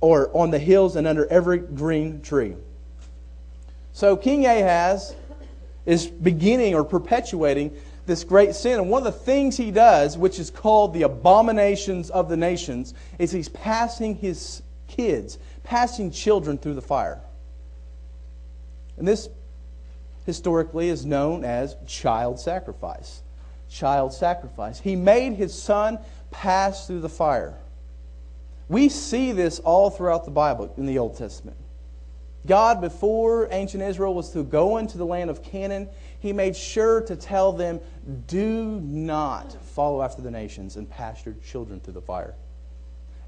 or 0.00 0.34
on 0.34 0.50
the 0.50 0.58
hills 0.58 0.96
and 0.96 1.06
under 1.06 1.26
every 1.26 1.58
green 1.58 2.22
tree. 2.22 2.56
So 3.96 4.14
King 4.14 4.44
Ahaz 4.44 5.14
is 5.86 6.06
beginning 6.06 6.74
or 6.74 6.84
perpetuating 6.84 7.74
this 8.04 8.24
great 8.24 8.54
sin. 8.54 8.78
And 8.78 8.90
one 8.90 9.06
of 9.06 9.10
the 9.10 9.18
things 9.18 9.56
he 9.56 9.70
does, 9.70 10.18
which 10.18 10.38
is 10.38 10.50
called 10.50 10.92
the 10.92 11.04
abominations 11.04 12.10
of 12.10 12.28
the 12.28 12.36
nations, 12.36 12.92
is 13.18 13.32
he's 13.32 13.48
passing 13.48 14.14
his 14.14 14.60
kids, 14.86 15.38
passing 15.64 16.10
children 16.10 16.58
through 16.58 16.74
the 16.74 16.82
fire. 16.82 17.22
And 18.98 19.08
this 19.08 19.30
historically 20.26 20.90
is 20.90 21.06
known 21.06 21.42
as 21.42 21.74
child 21.86 22.38
sacrifice. 22.38 23.22
Child 23.70 24.12
sacrifice. 24.12 24.78
He 24.78 24.94
made 24.94 25.36
his 25.36 25.54
son 25.54 25.98
pass 26.30 26.86
through 26.86 27.00
the 27.00 27.08
fire. 27.08 27.54
We 28.68 28.90
see 28.90 29.32
this 29.32 29.58
all 29.58 29.88
throughout 29.88 30.26
the 30.26 30.30
Bible 30.32 30.74
in 30.76 30.84
the 30.84 30.98
Old 30.98 31.16
Testament. 31.16 31.56
God, 32.46 32.80
before 32.80 33.48
ancient 33.50 33.82
Israel 33.82 34.14
was 34.14 34.30
to 34.30 34.42
go 34.42 34.76
into 34.76 34.98
the 34.98 35.06
land 35.06 35.30
of 35.30 35.42
Canaan, 35.42 35.88
he 36.20 36.32
made 36.32 36.56
sure 36.56 37.00
to 37.02 37.16
tell 37.16 37.52
them, 37.52 37.80
do 38.26 38.80
not 38.82 39.52
follow 39.66 40.02
after 40.02 40.22
the 40.22 40.30
nations 40.30 40.76
and 40.76 40.88
pass 40.88 41.24
your 41.24 41.34
children 41.44 41.80
through 41.80 41.94
the 41.94 42.02
fire. 42.02 42.34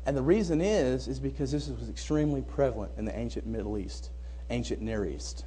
And 0.06 0.16
the 0.16 0.22
reason 0.22 0.60
is, 0.60 1.08
is 1.08 1.20
because 1.20 1.52
this 1.52 1.68
was 1.68 1.88
extremely 1.88 2.42
prevalent 2.42 2.92
in 2.96 3.04
the 3.04 3.16
ancient 3.16 3.46
Middle 3.46 3.76
East, 3.76 4.10
ancient 4.50 4.80
Near 4.80 5.04
East. 5.04 5.44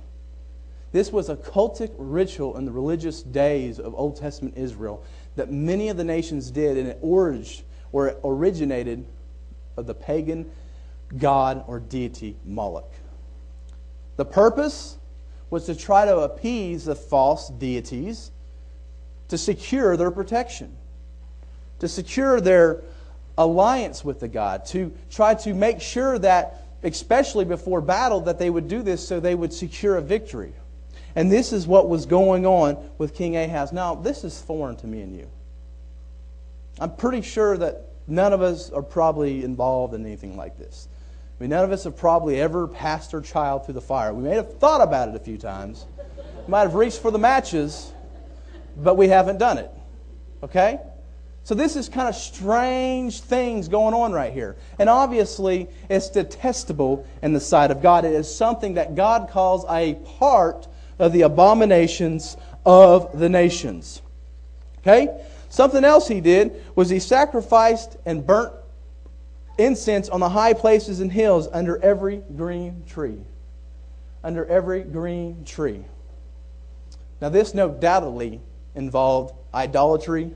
This 0.91 1.11
was 1.11 1.29
a 1.29 1.35
cultic 1.35 1.91
ritual 1.97 2.57
in 2.57 2.65
the 2.65 2.71
religious 2.71 3.23
days 3.23 3.79
of 3.79 3.95
Old 3.95 4.17
Testament 4.17 4.57
Israel 4.57 5.03
that 5.35 5.51
many 5.51 5.89
of 5.89 5.97
the 5.97 6.03
nations 6.03 6.51
did, 6.51 6.77
and 6.77 6.89
it, 6.89 6.99
orig- 7.01 7.63
or 7.91 8.09
it 8.09 8.19
originated 8.23 9.05
of 9.77 9.87
the 9.87 9.93
pagan 9.93 10.51
god 11.17 11.63
or 11.67 11.79
deity 11.79 12.35
Moloch. 12.45 12.91
The 14.21 14.25
purpose 14.25 14.99
was 15.49 15.65
to 15.65 15.73
try 15.73 16.05
to 16.05 16.19
appease 16.19 16.85
the 16.85 16.93
false 16.93 17.49
deities 17.49 18.29
to 19.29 19.35
secure 19.35 19.97
their 19.97 20.11
protection, 20.11 20.77
to 21.79 21.87
secure 21.87 22.39
their 22.39 22.83
alliance 23.35 24.05
with 24.05 24.19
the 24.19 24.27
God, 24.27 24.63
to 24.67 24.93
try 25.09 25.33
to 25.33 25.55
make 25.55 25.81
sure 25.81 26.19
that, 26.19 26.67
especially 26.83 27.45
before 27.45 27.81
battle, 27.81 28.21
that 28.21 28.37
they 28.37 28.51
would 28.51 28.67
do 28.67 28.83
this 28.83 29.07
so 29.07 29.19
they 29.19 29.33
would 29.33 29.51
secure 29.51 29.97
a 29.97 30.01
victory. 30.03 30.53
And 31.15 31.31
this 31.31 31.51
is 31.51 31.65
what 31.65 31.89
was 31.89 32.05
going 32.05 32.45
on 32.45 32.77
with 32.99 33.15
King 33.15 33.35
Ahaz. 33.35 33.73
Now, 33.73 33.95
this 33.95 34.23
is 34.23 34.39
foreign 34.39 34.75
to 34.75 34.85
me 34.85 35.01
and 35.01 35.15
you. 35.15 35.27
I'm 36.79 36.95
pretty 36.95 37.23
sure 37.23 37.57
that 37.57 37.87
none 38.05 38.33
of 38.33 38.43
us 38.43 38.69
are 38.69 38.83
probably 38.83 39.43
involved 39.43 39.95
in 39.95 40.05
anything 40.05 40.37
like 40.37 40.59
this. 40.59 40.87
Mean, 41.41 41.49
none 41.49 41.63
of 41.63 41.71
us 41.71 41.85
have 41.85 41.97
probably 41.97 42.39
ever 42.39 42.67
passed 42.67 43.15
our 43.15 43.19
child 43.19 43.65
through 43.65 43.73
the 43.73 43.81
fire. 43.81 44.13
We 44.13 44.21
may 44.21 44.35
have 44.35 44.59
thought 44.59 44.79
about 44.79 45.09
it 45.09 45.15
a 45.15 45.19
few 45.19 45.39
times, 45.39 45.87
might 46.47 46.61
have 46.61 46.75
reached 46.75 47.01
for 47.01 47.09
the 47.09 47.17
matches, 47.17 47.93
but 48.77 48.93
we 48.93 49.07
haven't 49.07 49.39
done 49.39 49.57
it. 49.57 49.71
Okay? 50.43 50.79
So 51.43 51.55
this 51.55 51.75
is 51.75 51.89
kind 51.89 52.07
of 52.07 52.13
strange 52.13 53.21
things 53.21 53.69
going 53.69 53.95
on 53.95 54.11
right 54.11 54.31
here. 54.31 54.55
And 54.77 54.87
obviously, 54.87 55.67
it's 55.89 56.11
detestable 56.11 57.07
in 57.23 57.33
the 57.33 57.39
sight 57.39 57.71
of 57.71 57.81
God. 57.81 58.05
It 58.05 58.13
is 58.13 58.31
something 58.31 58.75
that 58.75 58.93
God 58.93 59.27
calls 59.27 59.65
a 59.67 59.95
part 60.19 60.67
of 60.99 61.11
the 61.11 61.23
abominations 61.23 62.37
of 62.67 63.17
the 63.17 63.29
nations. 63.29 64.03
Okay? 64.81 65.07
Something 65.49 65.85
else 65.85 66.07
he 66.07 66.21
did 66.21 66.63
was 66.75 66.91
he 66.91 66.99
sacrificed 66.99 67.97
and 68.05 68.27
burnt 68.27 68.53
incense 69.63 70.09
on 70.09 70.19
the 70.19 70.29
high 70.29 70.53
places 70.53 70.99
and 70.99 71.11
hills 71.11 71.47
under 71.51 71.81
every 71.83 72.17
green 72.35 72.83
tree. 72.87 73.19
Under 74.23 74.45
every 74.45 74.83
green 74.83 75.43
tree. 75.45 75.83
Now, 77.21 77.29
this 77.29 77.53
no 77.53 77.69
doubtedly 77.69 78.41
involved 78.75 79.35
idolatry, 79.53 80.31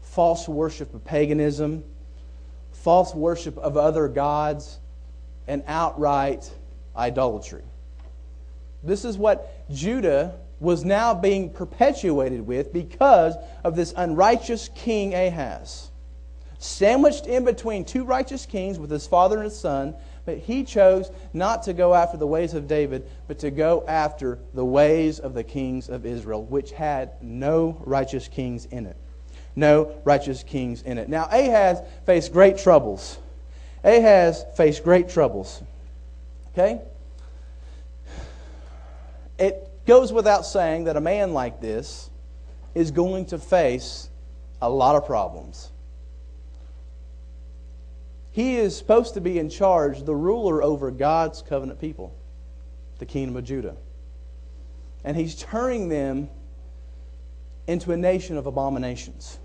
false 0.00 0.48
worship 0.48 0.94
of 0.94 1.04
paganism, 1.04 1.84
false 2.72 3.14
worship 3.14 3.56
of 3.58 3.76
other 3.76 4.08
gods, 4.08 4.78
and 5.46 5.62
outright 5.66 6.50
idolatry. 6.96 7.62
This 8.82 9.04
is 9.04 9.16
what 9.16 9.68
Judah 9.70 10.34
was 10.60 10.84
now 10.84 11.14
being 11.14 11.50
perpetuated 11.50 12.46
with 12.46 12.72
because 12.72 13.34
of 13.64 13.76
this 13.76 13.92
unrighteous 13.96 14.70
king 14.74 15.14
Ahaz 15.14 15.91
sandwiched 16.62 17.26
in 17.26 17.44
between 17.44 17.84
two 17.84 18.04
righteous 18.04 18.46
kings 18.46 18.78
with 18.78 18.90
his 18.90 19.06
father 19.06 19.36
and 19.36 19.44
his 19.44 19.58
son, 19.58 19.94
but 20.24 20.38
he 20.38 20.62
chose 20.62 21.10
not 21.32 21.64
to 21.64 21.72
go 21.72 21.92
after 21.92 22.16
the 22.16 22.26
ways 22.26 22.54
of 22.54 22.68
David, 22.68 23.04
but 23.26 23.40
to 23.40 23.50
go 23.50 23.84
after 23.88 24.38
the 24.54 24.64
ways 24.64 25.18
of 25.18 25.34
the 25.34 25.42
kings 25.42 25.88
of 25.88 26.06
Israel, 26.06 26.44
which 26.44 26.70
had 26.70 27.10
no 27.20 27.76
righteous 27.84 28.28
kings 28.28 28.66
in 28.66 28.86
it. 28.86 28.96
No 29.56 29.92
righteous 30.04 30.44
kings 30.44 30.82
in 30.82 30.98
it. 30.98 31.08
Now, 31.08 31.24
Ahaz 31.24 31.80
faced 32.06 32.32
great 32.32 32.58
troubles. 32.58 33.18
Ahaz 33.82 34.44
faced 34.56 34.84
great 34.84 35.08
troubles. 35.08 35.60
Okay? 36.52 36.80
It 39.36 39.68
goes 39.84 40.12
without 40.12 40.46
saying 40.46 40.84
that 40.84 40.96
a 40.96 41.00
man 41.00 41.34
like 41.34 41.60
this 41.60 42.08
is 42.76 42.92
going 42.92 43.26
to 43.26 43.38
face 43.38 44.08
a 44.62 44.70
lot 44.70 44.94
of 44.94 45.04
problems. 45.04 45.71
He 48.32 48.56
is 48.56 48.76
supposed 48.76 49.14
to 49.14 49.20
be 49.20 49.38
in 49.38 49.50
charge, 49.50 50.04
the 50.04 50.16
ruler 50.16 50.62
over 50.62 50.90
God's 50.90 51.42
covenant 51.42 51.80
people, 51.80 52.16
the 52.98 53.06
kingdom 53.06 53.36
of 53.36 53.44
Judah. 53.44 53.76
And 55.04 55.16
he's 55.16 55.34
turning 55.34 55.88
them 55.88 56.30
into 57.66 57.92
a 57.92 57.96
nation 57.96 58.38
of 58.38 58.46
abominations. 58.46 59.38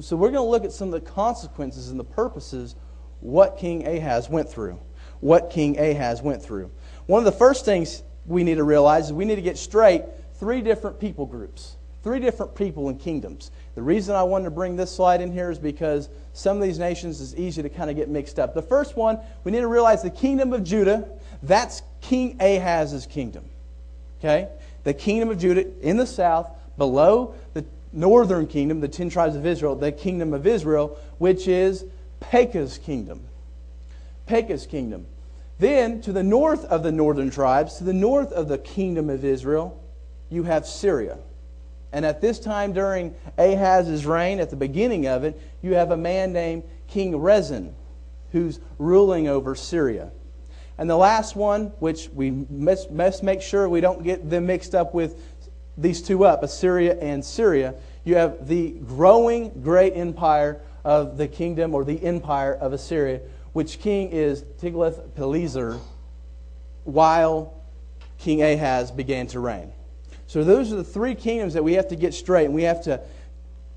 So 0.00 0.16
we're 0.16 0.30
going 0.30 0.44
to 0.44 0.50
look 0.50 0.64
at 0.64 0.72
some 0.72 0.92
of 0.92 1.04
the 1.04 1.10
consequences 1.10 1.88
and 1.88 1.98
the 1.98 2.04
purposes 2.04 2.76
what 3.20 3.58
King 3.58 3.86
Ahaz 3.86 4.28
went 4.28 4.48
through. 4.48 4.78
What 5.20 5.50
King 5.50 5.78
Ahaz 5.78 6.22
went 6.22 6.42
through. 6.42 6.70
One 7.06 7.18
of 7.18 7.24
the 7.24 7.32
first 7.32 7.64
things 7.64 8.02
we 8.26 8.44
need 8.44 8.56
to 8.56 8.64
realize 8.64 9.06
is 9.06 9.12
we 9.12 9.24
need 9.24 9.36
to 9.36 9.42
get 9.42 9.58
straight 9.58 10.04
three 10.34 10.60
different 10.60 11.00
people 11.00 11.26
groups. 11.26 11.76
Three 12.02 12.20
different 12.20 12.54
people 12.54 12.88
and 12.88 12.98
kingdoms. 12.98 13.50
The 13.74 13.82
reason 13.82 14.14
I 14.14 14.22
wanted 14.22 14.44
to 14.44 14.50
bring 14.50 14.76
this 14.76 14.94
slide 14.94 15.20
in 15.20 15.32
here 15.32 15.50
is 15.50 15.58
because 15.58 16.08
some 16.32 16.56
of 16.56 16.62
these 16.62 16.78
nations 16.78 17.20
is 17.20 17.36
easy 17.36 17.62
to 17.62 17.68
kind 17.68 17.88
of 17.88 17.96
get 17.96 18.08
mixed 18.08 18.38
up. 18.38 18.54
The 18.54 18.62
first 18.62 18.96
one, 18.96 19.18
we 19.44 19.52
need 19.52 19.60
to 19.60 19.68
realize 19.68 20.02
the 20.02 20.10
kingdom 20.10 20.52
of 20.52 20.64
Judah, 20.64 21.08
that's 21.42 21.82
King 22.00 22.36
Ahaz's 22.40 23.06
kingdom. 23.06 23.44
Okay? 24.18 24.48
The 24.84 24.94
kingdom 24.94 25.30
of 25.30 25.38
Judah 25.38 25.66
in 25.80 25.96
the 25.96 26.06
south, 26.06 26.50
below 26.76 27.34
the 27.54 27.64
northern 27.92 28.46
kingdom, 28.46 28.80
the 28.80 28.88
ten 28.88 29.08
tribes 29.10 29.36
of 29.36 29.46
Israel, 29.46 29.76
the 29.76 29.92
kingdom 29.92 30.32
of 30.32 30.46
Israel, 30.46 30.98
which 31.18 31.46
is 31.48 31.84
Pekah's 32.20 32.78
kingdom. 32.78 33.22
Pekah's 34.26 34.66
kingdom. 34.66 35.06
Then, 35.58 36.00
to 36.02 36.12
the 36.12 36.22
north 36.22 36.64
of 36.66 36.82
the 36.82 36.92
northern 36.92 37.30
tribes, 37.30 37.76
to 37.76 37.84
the 37.84 37.92
north 37.92 38.32
of 38.32 38.48
the 38.48 38.58
kingdom 38.58 39.10
of 39.10 39.24
Israel, 39.24 39.78
you 40.30 40.44
have 40.44 40.66
Syria. 40.66 41.18
And 41.92 42.06
at 42.06 42.20
this 42.20 42.38
time 42.38 42.72
during 42.72 43.14
Ahaz's 43.36 44.06
reign, 44.06 44.38
at 44.38 44.50
the 44.50 44.56
beginning 44.56 45.06
of 45.06 45.24
it, 45.24 45.40
you 45.62 45.74
have 45.74 45.90
a 45.90 45.96
man 45.96 46.32
named 46.32 46.62
King 46.86 47.16
Rezin 47.16 47.74
who's 48.32 48.60
ruling 48.78 49.28
over 49.28 49.54
Syria. 49.54 50.10
And 50.78 50.88
the 50.88 50.96
last 50.96 51.36
one, 51.36 51.66
which 51.78 52.08
we 52.10 52.30
must, 52.30 52.90
must 52.90 53.22
make 53.22 53.42
sure 53.42 53.68
we 53.68 53.80
don't 53.80 54.02
get 54.02 54.30
them 54.30 54.46
mixed 54.46 54.74
up 54.74 54.94
with 54.94 55.20
these 55.76 56.00
two 56.00 56.24
up, 56.24 56.42
Assyria 56.42 56.98
and 57.00 57.24
Syria, 57.24 57.74
you 58.04 58.14
have 58.14 58.48
the 58.48 58.70
growing 58.70 59.62
great 59.62 59.94
empire 59.94 60.60
of 60.84 61.16
the 61.18 61.28
kingdom 61.28 61.74
or 61.74 61.84
the 61.84 62.02
empire 62.02 62.54
of 62.54 62.72
Assyria, 62.72 63.20
which 63.52 63.80
king 63.80 64.10
is 64.10 64.42
Tiglath-Pileser, 64.60 65.78
while 66.84 67.54
King 68.18 68.42
Ahaz 68.42 68.90
began 68.90 69.26
to 69.28 69.40
reign. 69.40 69.72
So 70.30 70.44
those 70.44 70.72
are 70.72 70.76
the 70.76 70.84
three 70.84 71.16
kingdoms 71.16 71.54
that 71.54 71.64
we 71.64 71.72
have 71.72 71.88
to 71.88 71.96
get 71.96 72.14
straight, 72.14 72.44
and 72.44 72.54
we 72.54 72.62
have 72.62 72.84
to 72.84 73.00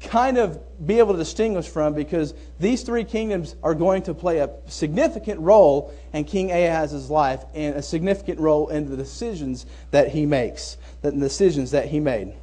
kind 0.02 0.38
of 0.38 0.62
be 0.86 1.00
able 1.00 1.14
to 1.14 1.18
distinguish 1.18 1.68
from 1.68 1.96
because 1.96 2.36
these 2.60 2.84
three 2.84 3.06
kingdoms 3.06 3.56
are 3.64 3.74
going 3.74 4.04
to 4.04 4.14
play 4.14 4.38
a 4.38 4.52
significant 4.68 5.40
role 5.40 5.92
in 6.14 6.26
King 6.26 6.52
Ahaz's 6.52 7.10
life 7.10 7.44
and 7.56 7.76
a 7.76 7.82
significant 7.82 8.40
role 8.40 8.68
in 8.68 8.88
the 8.88 8.96
decisions 8.96 9.66
that 9.90 10.10
he 10.10 10.28
makes, 10.28 10.78
the 11.02 11.12
decisions 11.12 11.72
that 11.72 11.88
he 11.88 12.00
made. 12.00 12.36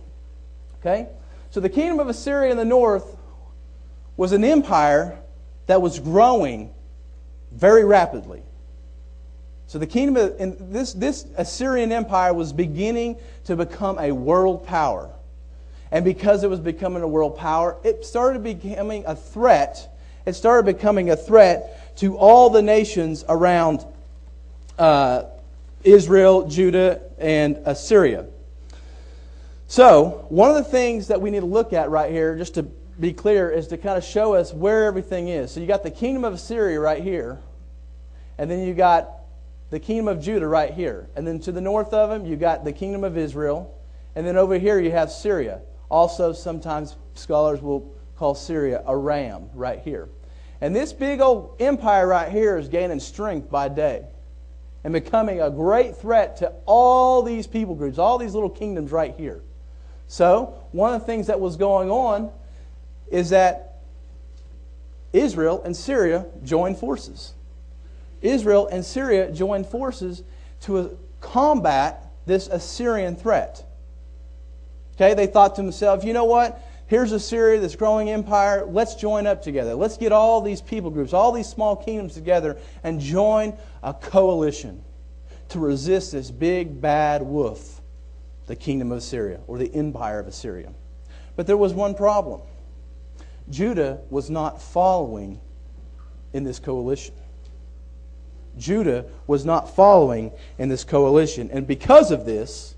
Okay? 0.80 1.06
So 1.52 1.60
the 1.60 1.68
kingdom 1.68 2.00
of 2.00 2.08
Assyria 2.08 2.50
in 2.50 2.56
the 2.56 2.64
north 2.64 3.16
was 4.16 4.32
an 4.32 4.42
empire 4.42 5.20
that 5.68 5.80
was 5.80 6.00
growing 6.00 6.74
very 7.52 7.84
rapidly. 7.84 8.42
So 9.70 9.78
the 9.78 9.86
kingdom 9.86 10.16
of 10.16 10.72
this, 10.72 10.94
this 10.94 11.26
Assyrian 11.36 11.92
empire 11.92 12.34
was 12.34 12.52
beginning 12.52 13.14
to 13.44 13.54
become 13.54 14.00
a 14.00 14.10
world 14.10 14.66
power. 14.66 15.08
And 15.92 16.04
because 16.04 16.42
it 16.42 16.50
was 16.50 16.58
becoming 16.58 17.04
a 17.04 17.06
world 17.06 17.38
power, 17.38 17.76
it 17.84 18.04
started 18.04 18.42
becoming 18.42 19.04
a 19.06 19.14
threat. 19.14 19.96
It 20.26 20.32
started 20.32 20.64
becoming 20.64 21.10
a 21.10 21.16
threat 21.16 21.96
to 21.98 22.18
all 22.18 22.50
the 22.50 22.62
nations 22.62 23.24
around 23.28 23.84
uh, 24.76 25.26
Israel, 25.84 26.48
Judah, 26.48 27.00
and 27.16 27.56
Assyria. 27.64 28.26
So, 29.68 30.26
one 30.30 30.50
of 30.50 30.56
the 30.56 30.64
things 30.64 31.06
that 31.06 31.20
we 31.20 31.30
need 31.30 31.40
to 31.40 31.46
look 31.46 31.72
at 31.72 31.90
right 31.90 32.10
here, 32.10 32.36
just 32.36 32.54
to 32.54 32.64
be 32.64 33.12
clear, 33.12 33.48
is 33.48 33.68
to 33.68 33.78
kind 33.78 33.96
of 33.96 34.02
show 34.02 34.34
us 34.34 34.52
where 34.52 34.86
everything 34.86 35.28
is. 35.28 35.52
So, 35.52 35.60
you 35.60 35.68
got 35.68 35.84
the 35.84 35.92
kingdom 35.92 36.24
of 36.24 36.32
Assyria 36.32 36.80
right 36.80 37.00
here, 37.00 37.38
and 38.36 38.50
then 38.50 38.66
you 38.66 38.74
got 38.74 39.19
the 39.70 39.80
kingdom 39.80 40.08
of 40.08 40.20
Judah 40.20 40.46
right 40.46 40.72
here. 40.72 41.08
And 41.16 41.26
then 41.26 41.40
to 41.40 41.52
the 41.52 41.60
north 41.60 41.92
of 41.92 42.10
them, 42.10 42.26
you've 42.26 42.40
got 42.40 42.64
the 42.64 42.72
kingdom 42.72 43.04
of 43.04 43.16
Israel. 43.16 43.78
And 44.14 44.26
then 44.26 44.36
over 44.36 44.58
here, 44.58 44.78
you 44.80 44.90
have 44.90 45.10
Syria. 45.10 45.60
Also, 45.88 46.32
sometimes 46.32 46.96
scholars 47.14 47.62
will 47.62 47.94
call 48.16 48.34
Syria 48.34 48.82
Aram 48.86 49.48
right 49.54 49.80
here. 49.80 50.08
And 50.60 50.76
this 50.76 50.92
big 50.92 51.20
old 51.20 51.56
empire 51.60 52.06
right 52.06 52.30
here 52.30 52.58
is 52.58 52.68
gaining 52.68 53.00
strength 53.00 53.50
by 53.50 53.68
day 53.68 54.04
and 54.84 54.92
becoming 54.92 55.40
a 55.40 55.50
great 55.50 55.96
threat 55.96 56.36
to 56.38 56.52
all 56.66 57.22
these 57.22 57.46
people 57.46 57.74
groups, 57.74 57.98
all 57.98 58.18
these 58.18 58.34
little 58.34 58.50
kingdoms 58.50 58.92
right 58.92 59.14
here. 59.16 59.42
So, 60.06 60.54
one 60.72 60.92
of 60.92 61.00
the 61.00 61.06
things 61.06 61.28
that 61.28 61.38
was 61.38 61.56
going 61.56 61.90
on 61.90 62.30
is 63.10 63.30
that 63.30 63.82
Israel 65.12 65.62
and 65.64 65.76
Syria 65.76 66.26
joined 66.42 66.78
forces. 66.78 67.34
Israel 68.22 68.68
and 68.68 68.84
Syria 68.84 69.30
joined 69.30 69.66
forces 69.66 70.22
to 70.62 70.98
combat 71.20 72.12
this 72.26 72.48
Assyrian 72.48 73.16
threat. 73.16 73.64
Okay, 74.94 75.14
they 75.14 75.26
thought 75.26 75.56
to 75.56 75.62
themselves, 75.62 76.04
you 76.04 76.12
know 76.12 76.24
what? 76.24 76.62
Here's 76.86 77.12
Assyria, 77.12 77.60
this 77.60 77.76
growing 77.76 78.10
empire. 78.10 78.66
Let's 78.66 78.96
join 78.96 79.26
up 79.26 79.42
together. 79.42 79.74
Let's 79.74 79.96
get 79.96 80.12
all 80.12 80.40
these 80.40 80.60
people 80.60 80.90
groups, 80.90 81.12
all 81.12 81.30
these 81.30 81.48
small 81.48 81.76
kingdoms 81.76 82.14
together, 82.14 82.58
and 82.82 83.00
join 83.00 83.56
a 83.82 83.94
coalition 83.94 84.82
to 85.50 85.58
resist 85.58 86.12
this 86.12 86.30
big 86.30 86.80
bad 86.80 87.22
wolf, 87.22 87.80
the 88.46 88.56
kingdom 88.56 88.92
of 88.92 88.98
Assyria, 88.98 89.40
or 89.46 89.56
the 89.56 89.72
empire 89.72 90.18
of 90.18 90.26
Assyria. 90.26 90.72
But 91.36 91.46
there 91.46 91.56
was 91.56 91.72
one 91.72 91.94
problem 91.94 92.42
Judah 93.48 94.00
was 94.10 94.28
not 94.28 94.60
following 94.60 95.40
in 96.32 96.44
this 96.44 96.58
coalition. 96.58 97.14
Judah 98.58 99.04
was 99.26 99.44
not 99.44 99.74
following 99.74 100.32
in 100.58 100.68
this 100.68 100.84
coalition. 100.84 101.50
And 101.52 101.66
because 101.66 102.10
of 102.10 102.24
this, 102.24 102.74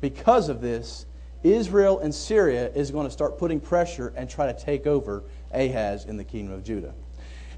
because 0.00 0.48
of 0.48 0.60
this, 0.60 1.06
Israel 1.42 2.00
and 2.00 2.14
Syria 2.14 2.70
is 2.74 2.90
going 2.90 3.06
to 3.06 3.12
start 3.12 3.38
putting 3.38 3.60
pressure 3.60 4.12
and 4.16 4.28
try 4.28 4.50
to 4.50 4.58
take 4.58 4.86
over 4.86 5.22
Ahaz 5.52 6.04
in 6.04 6.16
the 6.16 6.24
kingdom 6.24 6.54
of 6.54 6.64
Judah. 6.64 6.94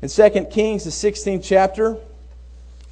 In 0.03 0.09
2 0.09 0.46
Kings, 0.51 0.85
the 0.85 0.90
16th 0.90 1.42
chapter, 1.42 1.96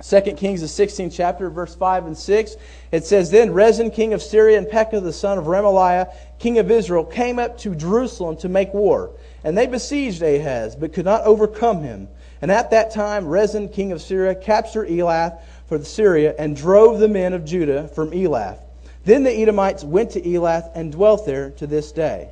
2 0.02 0.20
Kings, 0.32 0.60
the 0.60 0.86
16th 0.86 1.14
chapter, 1.14 1.48
verse 1.48 1.74
5 1.74 2.06
and 2.06 2.18
6, 2.18 2.56
it 2.92 3.04
says, 3.04 3.30
Then 3.30 3.52
Rezin, 3.52 3.90
king 3.90 4.12
of 4.12 4.20
Syria, 4.20 4.58
and 4.58 4.68
Pekah, 4.68 5.00
the 5.00 5.12
son 5.12 5.38
of 5.38 5.44
Remaliah, 5.44 6.12
king 6.38 6.58
of 6.58 6.70
Israel, 6.70 7.04
came 7.04 7.38
up 7.38 7.56
to 7.58 7.74
Jerusalem 7.74 8.36
to 8.38 8.48
make 8.48 8.74
war. 8.74 9.12
And 9.42 9.56
they 9.56 9.66
besieged 9.66 10.22
Ahaz, 10.22 10.76
but 10.76 10.92
could 10.92 11.06
not 11.06 11.22
overcome 11.22 11.82
him. 11.82 12.08
And 12.42 12.50
at 12.50 12.70
that 12.70 12.90
time, 12.90 13.26
Rezin, 13.26 13.68
king 13.68 13.92
of 13.92 14.02
Syria, 14.02 14.34
captured 14.34 14.88
Elath 14.88 15.40
for 15.66 15.82
Syria 15.82 16.34
and 16.38 16.56
drove 16.56 17.00
the 17.00 17.08
men 17.08 17.32
of 17.32 17.44
Judah 17.44 17.88
from 17.88 18.10
Elath. 18.10 18.60
Then 19.04 19.22
the 19.22 19.32
Edomites 19.32 19.84
went 19.84 20.10
to 20.12 20.20
Elath 20.20 20.70
and 20.74 20.92
dwelt 20.92 21.26
there 21.26 21.50
to 21.52 21.66
this 21.66 21.92
day. 21.92 22.30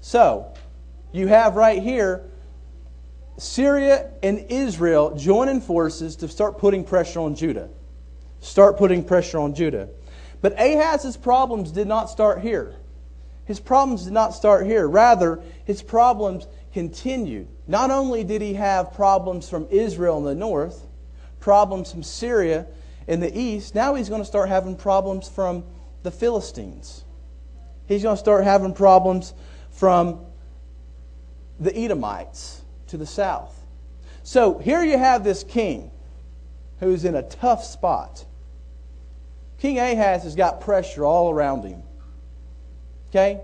So, 0.00 0.52
you 1.12 1.28
have 1.28 1.56
right 1.56 1.82
here 1.82 2.24
Syria 3.38 4.10
and 4.22 4.44
Israel 4.48 5.14
joining 5.16 5.60
forces 5.60 6.16
to 6.16 6.28
start 6.28 6.58
putting 6.58 6.84
pressure 6.84 7.20
on 7.20 7.36
Judah. 7.36 7.68
Start 8.40 8.76
putting 8.76 9.04
pressure 9.04 9.38
on 9.38 9.54
Judah. 9.54 9.88
But 10.40 10.58
Ahaz's 10.58 11.16
problems 11.16 11.70
did 11.70 11.86
not 11.88 12.10
start 12.10 12.40
here. 12.40 12.74
His 13.44 13.60
problems 13.60 14.04
did 14.04 14.12
not 14.12 14.34
start 14.34 14.66
here. 14.66 14.86
Rather, 14.86 15.40
his 15.64 15.82
problems 15.82 16.46
continued. 16.72 17.48
Not 17.68 17.90
only 17.90 18.24
did 18.24 18.40
he 18.40 18.54
have 18.54 18.94
problems 18.94 19.48
from 19.48 19.68
Israel 19.70 20.16
in 20.18 20.24
the 20.24 20.34
north, 20.34 20.86
problems 21.38 21.92
from 21.92 22.02
Syria 22.02 22.66
in 23.06 23.20
the 23.20 23.38
east, 23.38 23.74
now 23.74 23.94
he's 23.94 24.08
going 24.08 24.22
to 24.22 24.26
start 24.26 24.48
having 24.48 24.74
problems 24.74 25.28
from 25.28 25.64
the 26.02 26.10
Philistines. 26.10 27.04
He's 27.86 28.02
going 28.02 28.16
to 28.16 28.20
start 28.20 28.44
having 28.44 28.72
problems 28.72 29.34
from 29.70 30.24
the 31.60 31.76
Edomites 31.76 32.62
to 32.88 32.96
the 32.96 33.06
south. 33.06 33.54
So 34.22 34.58
here 34.58 34.82
you 34.82 34.96
have 34.96 35.22
this 35.22 35.44
king 35.44 35.90
who's 36.80 37.04
in 37.04 37.14
a 37.14 37.22
tough 37.22 37.64
spot. 37.64 38.24
King 39.58 39.78
Ahaz 39.78 40.22
has 40.22 40.34
got 40.36 40.60
pressure 40.60 41.04
all 41.04 41.30
around 41.30 41.64
him. 41.64 41.82
Okay? 43.10 43.40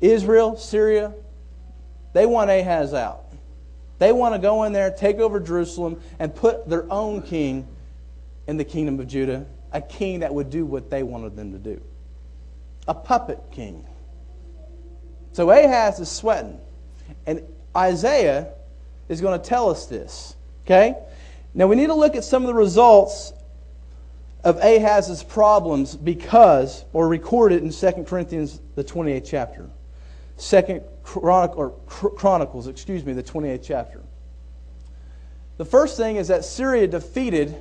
Israel, 0.00 0.56
Syria, 0.56 1.14
they 2.12 2.26
want 2.26 2.50
Ahaz 2.50 2.94
out. 2.94 3.24
They 3.98 4.12
want 4.12 4.34
to 4.34 4.38
go 4.38 4.62
in 4.64 4.72
there, 4.72 4.90
take 4.90 5.18
over 5.18 5.40
Jerusalem, 5.40 6.00
and 6.18 6.34
put 6.34 6.68
their 6.68 6.90
own 6.90 7.22
king 7.22 7.66
in 8.46 8.56
the 8.56 8.64
kingdom 8.64 9.00
of 9.00 9.08
Judah, 9.08 9.44
a 9.72 9.80
king 9.80 10.20
that 10.20 10.32
would 10.32 10.50
do 10.50 10.64
what 10.64 10.90
they 10.90 11.02
wanted 11.02 11.36
them 11.36 11.52
to 11.52 11.58
do, 11.58 11.80
a 12.86 12.94
puppet 12.94 13.40
king. 13.50 13.84
So 15.32 15.50
Ahaz 15.50 16.00
is 16.00 16.10
sweating. 16.10 16.58
And 17.26 17.42
Isaiah 17.76 18.48
is 19.08 19.20
going 19.20 19.38
to 19.38 19.46
tell 19.46 19.70
us 19.70 19.86
this. 19.86 20.34
Okay? 20.64 20.94
Now 21.54 21.66
we 21.66 21.76
need 21.76 21.86
to 21.86 21.94
look 21.94 22.16
at 22.16 22.24
some 22.24 22.42
of 22.42 22.48
the 22.48 22.54
results 22.54 23.32
of 24.44 24.58
Ahaz's 24.58 25.22
problems 25.22 25.96
because, 25.96 26.84
or 26.92 27.08
recorded 27.08 27.62
in 27.62 27.70
2 27.70 28.04
Corinthians, 28.04 28.60
the 28.76 28.84
28th 28.84 29.26
chapter. 29.26 29.68
2 30.38 30.80
Chronic, 31.08 31.56
or 31.56 31.70
Chronicles, 31.86 32.66
excuse 32.66 33.02
me, 33.02 33.14
the 33.14 33.22
28th 33.22 33.62
chapter. 33.64 34.02
The 35.56 35.64
first 35.64 35.96
thing 35.96 36.16
is 36.16 36.28
that 36.28 36.44
Syria 36.44 36.86
defeated 36.86 37.56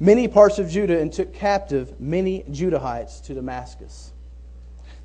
many 0.00 0.26
parts 0.26 0.58
of 0.58 0.68
Judah 0.68 0.98
and 0.98 1.12
took 1.12 1.32
captive 1.32 2.00
many 2.00 2.42
Judahites 2.50 3.24
to 3.26 3.34
Damascus. 3.34 4.12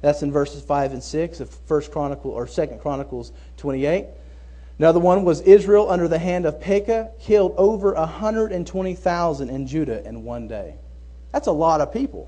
That's 0.01 0.23
in 0.23 0.31
verses 0.31 0.63
5 0.63 0.93
and 0.93 1.03
6 1.03 1.39
of 1.39 1.51
First 1.67 1.91
Chronicle 1.91 2.31
or 2.31 2.47
Second 2.47 2.79
Chronicles 2.79 3.31
28. 3.57 4.07
Another 4.79 4.99
one 4.99 5.23
was 5.23 5.41
Israel 5.41 5.91
under 5.91 6.07
the 6.07 6.17
hand 6.17 6.47
of 6.47 6.59
Pekah 6.59 7.11
killed 7.19 7.53
over 7.57 7.93
120,000 7.93 9.49
in 9.49 9.67
Judah 9.67 10.03
in 10.03 10.23
one 10.23 10.47
day. 10.47 10.75
That's 11.31 11.47
a 11.47 11.51
lot 11.51 11.79
of 11.79 11.93
people. 11.93 12.27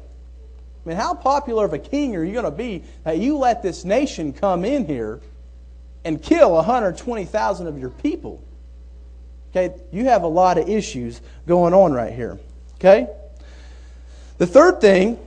I 0.83 0.89
mean, 0.89 0.97
how 0.97 1.13
popular 1.13 1.65
of 1.65 1.73
a 1.73 1.79
king 1.79 2.15
are 2.15 2.23
you 2.23 2.33
going 2.33 2.45
to 2.45 2.51
be 2.51 2.83
that 3.03 3.19
you 3.19 3.37
let 3.37 3.61
this 3.61 3.85
nation 3.85 4.33
come 4.33 4.65
in 4.65 4.85
here 4.85 5.19
and 6.03 6.21
kill 6.21 6.53
120,000 6.53 7.67
of 7.67 7.77
your 7.77 7.89
people? 7.89 8.41
Okay, 9.51 9.75
you 9.91 10.05
have 10.05 10.23
a 10.23 10.27
lot 10.27 10.57
of 10.57 10.69
issues 10.69 11.21
going 11.45 11.73
on 11.73 11.93
right 11.93 12.13
here. 12.13 12.39
Okay? 12.75 13.07
The 14.37 14.47
third 14.47 14.81
thing 14.81 15.19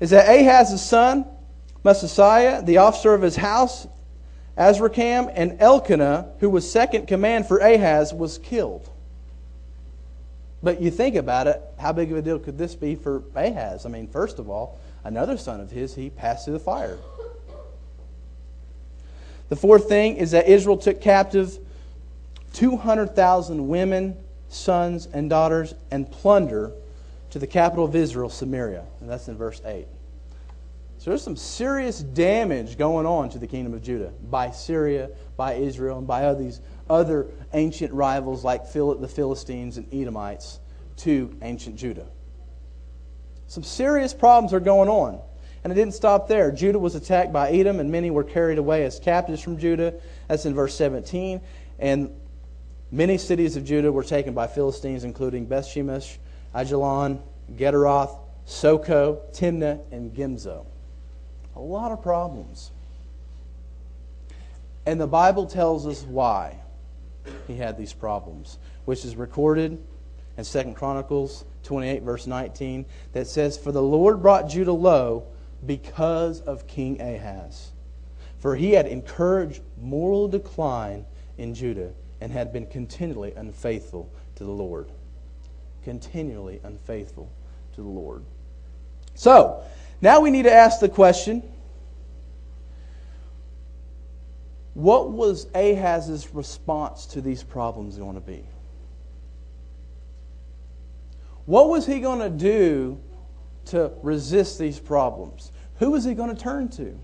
is 0.00 0.10
that 0.10 0.28
Ahaz's 0.28 0.82
son, 0.82 1.24
Maaseiah, 1.84 2.64
the 2.66 2.78
officer 2.78 3.14
of 3.14 3.22
his 3.22 3.36
house, 3.36 3.86
Azrikam, 4.58 5.30
and 5.34 5.60
Elkanah, 5.60 6.30
who 6.40 6.48
was 6.50 6.70
second 6.70 7.06
command 7.06 7.46
for 7.46 7.58
Ahaz, 7.58 8.12
was 8.12 8.38
killed. 8.38 8.88
But 10.64 10.80
you 10.80 10.90
think 10.90 11.14
about 11.14 11.46
it, 11.46 11.62
how 11.78 11.92
big 11.92 12.10
of 12.10 12.16
a 12.16 12.22
deal 12.22 12.38
could 12.38 12.56
this 12.56 12.74
be 12.74 12.94
for 12.94 13.22
Ahaz? 13.36 13.84
I 13.84 13.90
mean, 13.90 14.08
first 14.08 14.38
of 14.38 14.48
all, 14.48 14.80
another 15.04 15.36
son 15.36 15.60
of 15.60 15.70
his, 15.70 15.94
he 15.94 16.08
passed 16.08 16.46
through 16.46 16.54
the 16.54 16.60
fire. 16.60 16.96
The 19.50 19.56
fourth 19.56 19.90
thing 19.90 20.16
is 20.16 20.30
that 20.30 20.48
Israel 20.48 20.78
took 20.78 21.02
captive 21.02 21.58
200,000 22.54 23.68
women, 23.68 24.16
sons, 24.48 25.06
and 25.12 25.28
daughters 25.28 25.74
and 25.90 26.10
plunder 26.10 26.72
to 27.28 27.38
the 27.38 27.46
capital 27.46 27.84
of 27.84 27.94
Israel, 27.94 28.30
Samaria. 28.30 28.84
And 29.00 29.10
that's 29.10 29.28
in 29.28 29.36
verse 29.36 29.60
8. 29.66 29.86
So 31.04 31.10
there's 31.10 31.22
some 31.22 31.36
serious 31.36 31.98
damage 31.98 32.78
going 32.78 33.04
on 33.04 33.28
to 33.28 33.38
the 33.38 33.46
kingdom 33.46 33.74
of 33.74 33.82
Judah 33.82 34.10
by 34.30 34.50
Syria, 34.52 35.10
by 35.36 35.52
Israel, 35.52 35.98
and 35.98 36.06
by 36.06 36.32
these 36.32 36.62
other 36.88 37.26
ancient 37.52 37.92
rivals 37.92 38.42
like 38.42 38.72
the 38.72 39.10
Philistines 39.14 39.76
and 39.76 39.86
Edomites 39.92 40.60
to 40.96 41.36
ancient 41.42 41.76
Judah. 41.76 42.06
Some 43.48 43.62
serious 43.62 44.14
problems 44.14 44.54
are 44.54 44.60
going 44.60 44.88
on. 44.88 45.20
And 45.62 45.70
it 45.70 45.76
didn't 45.76 45.92
stop 45.92 46.26
there. 46.26 46.50
Judah 46.50 46.78
was 46.78 46.94
attacked 46.94 47.34
by 47.34 47.50
Edom, 47.50 47.80
and 47.80 47.92
many 47.92 48.10
were 48.10 48.24
carried 48.24 48.56
away 48.56 48.86
as 48.86 48.98
captives 48.98 49.42
from 49.42 49.58
Judah. 49.58 49.92
That's 50.28 50.46
in 50.46 50.54
verse 50.54 50.74
17. 50.74 51.38
And 51.80 52.18
many 52.90 53.18
cities 53.18 53.56
of 53.56 53.66
Judah 53.66 53.92
were 53.92 54.04
taken 54.04 54.32
by 54.32 54.46
Philistines, 54.46 55.04
including 55.04 55.48
Bethshemesh, 55.48 56.16
Ajalon, 56.54 57.20
Gederoth, 57.56 58.20
Soko, 58.46 59.20
Timnah, 59.34 59.82
and 59.92 60.10
Gimzo. 60.14 60.64
A 61.56 61.60
lot 61.60 61.92
of 61.92 62.02
problems. 62.02 62.70
And 64.86 65.00
the 65.00 65.06
Bible 65.06 65.46
tells 65.46 65.86
us 65.86 66.02
why 66.02 66.58
he 67.46 67.56
had 67.56 67.78
these 67.78 67.92
problems, 67.92 68.58
which 68.84 69.04
is 69.04 69.16
recorded 69.16 69.78
in 70.36 70.44
2 70.44 70.74
Chronicles 70.74 71.44
28, 71.62 72.02
verse 72.02 72.26
19, 72.26 72.84
that 73.12 73.26
says, 73.26 73.56
For 73.56 73.72
the 73.72 73.82
Lord 73.82 74.20
brought 74.20 74.48
Judah 74.48 74.72
low 74.72 75.26
because 75.64 76.40
of 76.42 76.66
King 76.66 77.00
Ahaz. 77.00 77.70
For 78.38 78.54
he 78.54 78.72
had 78.72 78.86
encouraged 78.86 79.62
moral 79.80 80.28
decline 80.28 81.06
in 81.38 81.54
Judah 81.54 81.92
and 82.20 82.30
had 82.30 82.52
been 82.52 82.66
continually 82.66 83.32
unfaithful 83.36 84.10
to 84.36 84.44
the 84.44 84.50
Lord. 84.50 84.90
Continually 85.82 86.60
unfaithful 86.62 87.30
to 87.74 87.80
the 87.80 87.88
Lord. 87.88 88.22
So, 89.14 89.62
now 90.04 90.20
we 90.20 90.30
need 90.30 90.42
to 90.42 90.52
ask 90.52 90.80
the 90.80 90.88
question 90.88 91.42
what 94.74 95.10
was 95.10 95.46
Ahaz's 95.54 96.34
response 96.34 97.06
to 97.06 97.22
these 97.22 97.42
problems 97.42 97.96
going 97.96 98.16
to 98.16 98.20
be? 98.20 98.44
What 101.46 101.70
was 101.70 101.86
he 101.86 102.00
going 102.00 102.18
to 102.18 102.28
do 102.28 103.00
to 103.66 103.92
resist 104.02 104.58
these 104.58 104.78
problems? 104.78 105.52
Who 105.78 105.92
was 105.92 106.04
he 106.04 106.12
going 106.12 106.34
to 106.34 106.40
turn 106.40 106.68
to? 106.70 106.98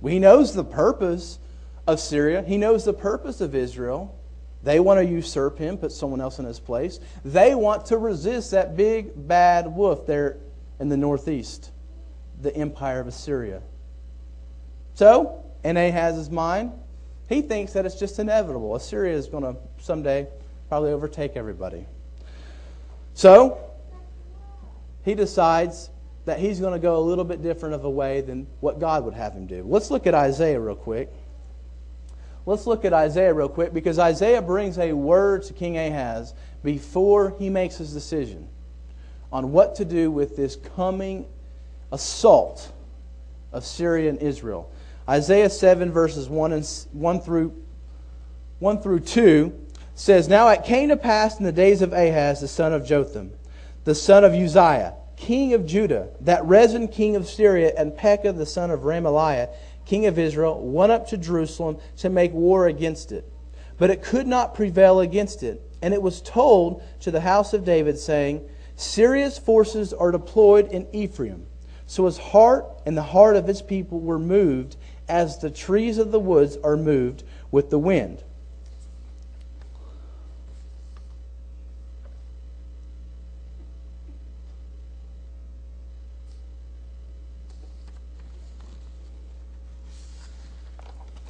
Well, 0.00 0.12
he 0.12 0.20
knows 0.20 0.54
the 0.54 0.64
purpose 0.64 1.40
of 1.86 1.98
Syria, 1.98 2.42
he 2.46 2.58
knows 2.58 2.84
the 2.84 2.92
purpose 2.92 3.40
of 3.40 3.56
Israel. 3.56 4.16
They 4.62 4.78
want 4.78 5.00
to 5.00 5.04
usurp 5.04 5.58
him, 5.58 5.76
put 5.76 5.90
someone 5.90 6.20
else 6.20 6.38
in 6.38 6.44
his 6.44 6.60
place. 6.60 7.00
They 7.24 7.56
want 7.56 7.86
to 7.86 7.98
resist 7.98 8.52
that 8.52 8.76
big 8.76 9.10
bad 9.26 9.66
wolf 9.66 10.06
there 10.06 10.36
in 10.82 10.88
the 10.88 10.96
northeast, 10.96 11.70
the 12.40 12.54
empire 12.56 12.98
of 12.98 13.06
Assyria. 13.06 13.62
So, 14.94 15.44
in 15.62 15.76
Ahaz's 15.76 16.28
mind, 16.28 16.72
he 17.28 17.40
thinks 17.40 17.72
that 17.74 17.86
it's 17.86 17.94
just 17.94 18.18
inevitable. 18.18 18.74
Assyria 18.74 19.16
is 19.16 19.28
going 19.28 19.44
to 19.44 19.54
someday 19.78 20.26
probably 20.68 20.90
overtake 20.90 21.36
everybody. 21.36 21.86
So, 23.14 23.60
he 25.04 25.14
decides 25.14 25.88
that 26.24 26.40
he's 26.40 26.58
going 26.58 26.72
to 26.72 26.80
go 26.80 26.96
a 26.96 27.04
little 27.04 27.24
bit 27.24 27.44
different 27.44 27.76
of 27.76 27.84
a 27.84 27.90
way 27.90 28.20
than 28.20 28.48
what 28.58 28.80
God 28.80 29.04
would 29.04 29.14
have 29.14 29.34
him 29.34 29.46
do. 29.46 29.62
Let's 29.64 29.88
look 29.88 30.08
at 30.08 30.14
Isaiah 30.14 30.58
real 30.58 30.74
quick. 30.74 31.12
Let's 32.44 32.66
look 32.66 32.84
at 32.84 32.92
Isaiah 32.92 33.32
real 33.32 33.48
quick 33.48 33.72
because 33.72 34.00
Isaiah 34.00 34.42
brings 34.42 34.78
a 34.78 34.92
word 34.92 35.44
to 35.44 35.52
King 35.52 35.78
Ahaz 35.78 36.34
before 36.64 37.36
he 37.38 37.50
makes 37.50 37.76
his 37.76 37.92
decision 37.92 38.48
on 39.32 39.50
what 39.50 39.74
to 39.76 39.84
do 39.84 40.10
with 40.10 40.36
this 40.36 40.56
coming 40.76 41.26
assault 41.90 42.70
of 43.52 43.64
Syria 43.64 44.10
and 44.10 44.18
Israel. 44.20 44.70
Isaiah 45.08 45.50
7 45.50 45.90
verses 45.90 46.28
1 46.28 46.52
and 46.52 46.86
1 46.92 47.20
through 47.20 47.54
1 48.60 48.80
through 48.80 49.00
2 49.00 49.52
says, 49.94 50.28
Now 50.28 50.48
it 50.48 50.64
came 50.64 50.90
to 50.90 50.96
pass 50.96 51.38
in 51.38 51.44
the 51.44 51.52
days 51.52 51.82
of 51.82 51.92
Ahaz, 51.92 52.40
the 52.40 52.48
son 52.48 52.72
of 52.72 52.86
Jotham, 52.86 53.32
the 53.84 53.94
son 53.94 54.24
of 54.24 54.32
Uzziah, 54.32 54.94
king 55.16 55.52
of 55.54 55.66
Judah, 55.66 56.08
that 56.20 56.44
Rezin, 56.44 56.86
king 56.86 57.16
of 57.16 57.26
Syria, 57.26 57.72
and 57.76 57.96
Pekah, 57.96 58.32
the 58.32 58.46
son 58.46 58.70
of 58.70 58.80
Remaliah, 58.80 59.48
king 59.84 60.06
of 60.06 60.18
Israel, 60.18 60.60
went 60.60 60.92
up 60.92 61.08
to 61.08 61.18
Jerusalem 61.18 61.78
to 61.96 62.08
make 62.08 62.32
war 62.32 62.68
against 62.68 63.10
it. 63.10 63.28
But 63.78 63.90
it 63.90 64.02
could 64.02 64.28
not 64.28 64.54
prevail 64.54 65.00
against 65.00 65.42
it. 65.42 65.60
And 65.82 65.92
it 65.92 66.00
was 66.00 66.22
told 66.22 66.82
to 67.00 67.10
the 67.10 67.20
house 67.20 67.52
of 67.52 67.64
David, 67.64 67.98
saying, 67.98 68.48
Syria's 68.76 69.38
forces 69.38 69.92
are 69.92 70.10
deployed 70.10 70.70
in 70.70 70.86
Ephraim. 70.92 71.46
So 71.86 72.06
his 72.06 72.18
heart 72.18 72.66
and 72.86 72.96
the 72.96 73.02
heart 73.02 73.36
of 73.36 73.46
his 73.46 73.60
people 73.60 74.00
were 74.00 74.18
moved, 74.18 74.76
as 75.08 75.38
the 75.38 75.50
trees 75.50 75.98
of 75.98 76.10
the 76.10 76.20
woods 76.20 76.56
are 76.64 76.76
moved 76.76 77.22
with 77.50 77.70
the 77.70 77.78
wind. 77.78 78.22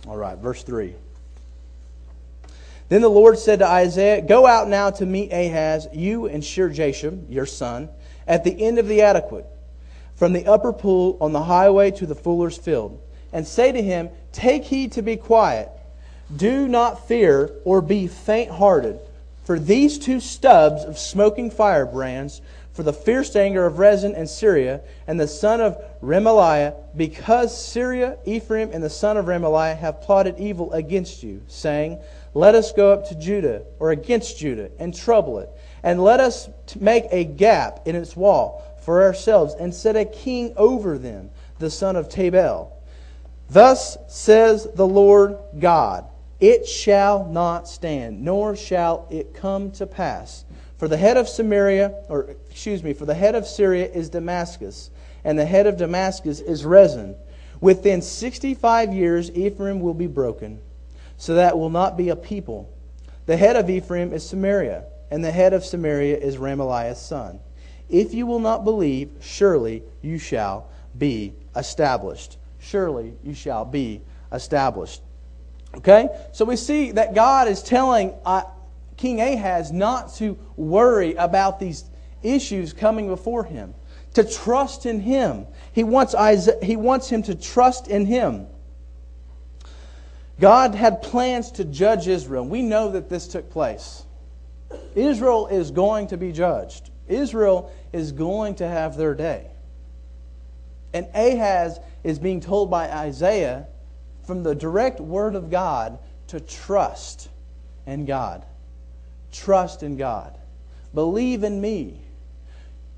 All 0.07 0.17
right, 0.17 0.37
verse 0.39 0.63
3. 0.63 0.95
Then 2.93 3.01
the 3.01 3.09
Lord 3.09 3.39
said 3.39 3.61
to 3.61 3.67
Isaiah, 3.67 4.21
Go 4.21 4.47
out 4.47 4.69
now 4.69 4.91
to 4.91 5.07
meet 5.07 5.33
Ahaz, 5.33 5.89
you 5.95 6.27
and 6.27 6.45
Shear-Jashub, 6.45 7.33
your 7.33 7.47
son, 7.47 7.89
at 8.29 8.45
the 8.45 8.63
end 8.63 8.79
of 8.79 8.87
the 8.87 9.01
aqueduct, 9.01 9.47
from 10.15 10.35
the 10.35 10.45
upper 10.45 10.75
pool 10.75 11.17
on 11.19 11.33
the 11.33 11.45
highway 11.45 11.91
to 11.93 12.05
the 12.05 12.15
fuller's 12.15 12.59
field, 12.59 13.01
and 13.33 13.47
say 13.47 13.73
to 13.73 13.81
him, 13.81 14.11
Take 14.33 14.65
heed 14.65 14.93
to 14.93 15.01
be 15.01 15.17
quiet. 15.17 15.71
Do 16.37 16.69
not 16.69 17.09
fear 17.09 17.53
or 17.65 17.81
be 17.81 18.09
faint 18.09 18.51
hearted, 18.51 19.01
for 19.43 19.59
these 19.59 19.99
two 19.99 20.21
stubs 20.21 20.85
of 20.85 20.99
smoking 20.99 21.51
firebrands 21.51 22.43
for 22.75 22.83
the 22.83 22.93
fierce 22.93 23.35
anger 23.37 23.65
of 23.65 23.79
Rezin 23.79 24.15
and 24.15 24.29
Syria, 24.29 24.81
and 25.07 25.19
the 25.19 25.29
son 25.29 25.63
of 25.63 25.83
Remaliah, 26.03 26.75
because 26.97 27.57
Syria, 27.57 28.19
Ephraim, 28.27 28.71
and 28.73 28.83
the 28.83 28.91
son 28.91 29.17
of 29.17 29.27
Remaliah 29.27 29.79
have 29.79 30.03
plotted 30.03 30.39
evil 30.39 30.73
against 30.73 31.23
you, 31.23 31.43
saying, 31.49 31.99
Let 32.35 32.55
us 32.55 32.73
go 32.73 32.93
up 32.93 33.09
to 33.09 33.15
Judah, 33.15 33.63
or 33.79 33.91
against 33.91 34.39
Judah, 34.39 34.71
and 34.79 34.95
trouble 34.95 35.39
it, 35.39 35.51
and 35.83 36.03
let 36.03 36.21
us 36.21 36.49
make 36.79 37.05
a 37.11 37.25
gap 37.25 37.87
in 37.87 37.95
its 37.95 38.17
wall 38.17 38.65
for 38.83 39.03
ourselves, 39.03 39.55
and 39.55 39.75
set 39.75 39.97
a 39.97 40.05
king 40.05 40.55
over 40.57 40.99
them, 40.99 41.31
the 41.59 41.71
son 41.71 41.97
of 41.97 42.09
Tabel. 42.09 42.73
Thus 43.51 43.99
says 44.09 44.67
the 44.75 44.87
Lord 44.87 45.39
God, 45.59 46.07
It 46.41 46.67
shall 46.67 47.27
not 47.27 47.69
stand, 47.69 48.23
nor 48.23 48.57
shall 48.57 49.07
it 49.11 49.35
come 49.35 49.71
to 49.73 49.87
pass 49.87 50.45
for 50.83 50.89
the 50.89 50.97
head 50.97 51.17
of 51.17 51.29
Samaria, 51.29 51.95
or 52.09 52.35
excuse 52.51 52.83
me, 52.83 52.93
for 52.93 53.07
the 53.07 53.15
head 53.15 53.37
of 53.37 53.47
Syria 53.47 53.89
is 53.89 54.09
Damascus, 54.09 54.91
and 55.23 55.39
the 55.39 55.47
head 55.47 55.69
of 55.69 55.77
Damascus 55.77 56.41
is 56.41 56.65
Rezin. 56.65 57.15
Within 57.61 58.03
65 58.03 58.93
years, 58.93 59.31
Ephraim 59.31 59.79
will 59.79 59.95
be 59.95 60.09
broken, 60.09 60.61
so 61.23 61.35
that 61.37 61.57
will 61.57 61.71
not 61.71 61.97
be 61.97 62.09
a 62.09 62.17
people. 62.17 62.69
The 63.27 63.37
head 63.37 63.55
of 63.55 63.71
Ephraim 63.71 64.13
is 64.13 64.29
Samaria, 64.29 64.87
and 65.09 65.25
the 65.25 65.31
head 65.31 65.53
of 65.53 65.65
Samaria 65.65 66.17
is 66.17 66.37
Remaliah's 66.37 67.01
son. 67.01 67.39
If 67.89 68.13
you 68.13 68.27
will 68.27 68.41
not 68.41 68.65
believe, 68.65 69.09
surely 69.21 69.85
you 70.01 70.19
shall 70.19 70.69
be 70.99 71.33
established. 71.55 72.39
Surely 72.59 73.15
you 73.23 73.35
shall 73.35 73.65
be 73.65 74.03
established. 74.33 75.01
Okay? 75.77 76.09
So 76.33 76.45
we 76.45 76.57
see 76.57 76.91
that 76.91 77.15
God 77.15 77.47
is 77.47 77.63
telling 77.63 78.15
uh, 78.27 78.43
King 78.97 79.21
Ahaz 79.21 79.71
not 79.71 80.13
to 80.15 80.37
worry 80.57 81.15
about 81.15 81.61
these 81.61 81.85
issues 82.25 82.73
coming 82.73 83.07
before 83.07 83.45
him, 83.45 83.75
to 84.15 84.25
trust 84.25 84.87
in 84.87 84.99
him. 84.99 85.47
He 85.73 85.85
wants, 85.85 86.17
Isaiah, 86.17 86.59
he 86.61 86.75
wants 86.75 87.09
him 87.09 87.23
to 87.23 87.37
trust 87.37 87.87
in 87.87 88.07
him. 88.07 88.49
God 90.41 90.75
had 90.75 91.03
plans 91.03 91.53
to 91.53 91.65
judge 91.65 92.09
Israel. 92.09 92.45
We 92.45 92.63
know 92.63 92.91
that 92.93 93.09
this 93.09 93.29
took 93.29 93.51
place. 93.51 94.05
Israel 94.95 95.47
is 95.49 95.71
going 95.71 96.09
to 96.09 96.17
be 96.17 96.33
judged. 96.33 96.91
Israel 97.09 97.73
is 97.93 98.13
going 98.13 98.57
to 98.57 98.69
have 98.69 98.97
their 98.97 99.15
day. 99.15 99.47
And 100.95 101.07
Ahaz 101.15 101.79
is 102.05 102.19
being 102.19 102.41
told 102.41 102.71
by 102.71 102.91
Isaiah 102.91 103.67
from 104.27 104.43
the 104.43 104.55
direct 104.55 105.01
word 105.01 105.35
of 105.35 105.51
God 105.51 105.99
to 106.29 106.41
trust 106.41 107.29
in 107.87 108.07
God 108.07 108.45
trust 109.33 109.83
in 109.83 109.97
God. 109.97 110.37
Believe 110.95 111.43
in 111.43 111.61
me. 111.61 111.99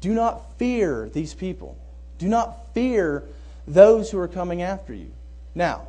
Do 0.01 0.13
not 0.13 0.59
fear 0.59 1.09
these 1.09 1.33
people. 1.33 1.79
Do 2.19 2.29
not 2.29 2.75
fear 2.75 3.25
those 3.67 4.11
who 4.11 4.19
are 4.19 4.29
coming 4.29 4.61
after 4.61 4.93
you. 4.93 5.11
Now, 5.55 5.87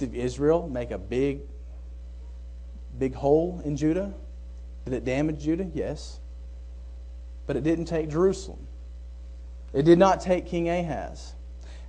did 0.00 0.14
Israel 0.14 0.66
make 0.66 0.90
a 0.90 0.98
big, 0.98 1.42
big 2.98 3.14
hole 3.14 3.62
in 3.64 3.76
Judah? 3.76 4.12
Did 4.86 4.94
it 4.94 5.04
damage 5.04 5.44
Judah? 5.44 5.70
Yes. 5.72 6.18
But 7.46 7.56
it 7.56 7.62
didn't 7.62 7.84
take 7.84 8.08
Jerusalem. 8.08 8.66
It 9.72 9.84
did 9.84 9.98
not 9.98 10.20
take 10.20 10.46
King 10.46 10.68
Ahaz. 10.68 11.34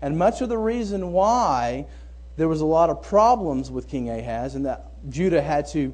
And 0.02 0.18
much 0.18 0.42
of 0.42 0.50
the 0.50 0.58
reason 0.58 1.14
why 1.14 1.88
there 2.36 2.48
was 2.48 2.62
a 2.62 2.66
lot 2.66 2.90
of 2.90 3.02
problems 3.02 3.72
with 3.72 3.88
King 3.88 4.10
Ahaz 4.10 4.56
and 4.56 4.66
that 4.66 4.92
Judah 5.10 5.42
had 5.42 5.68
to 5.70 5.94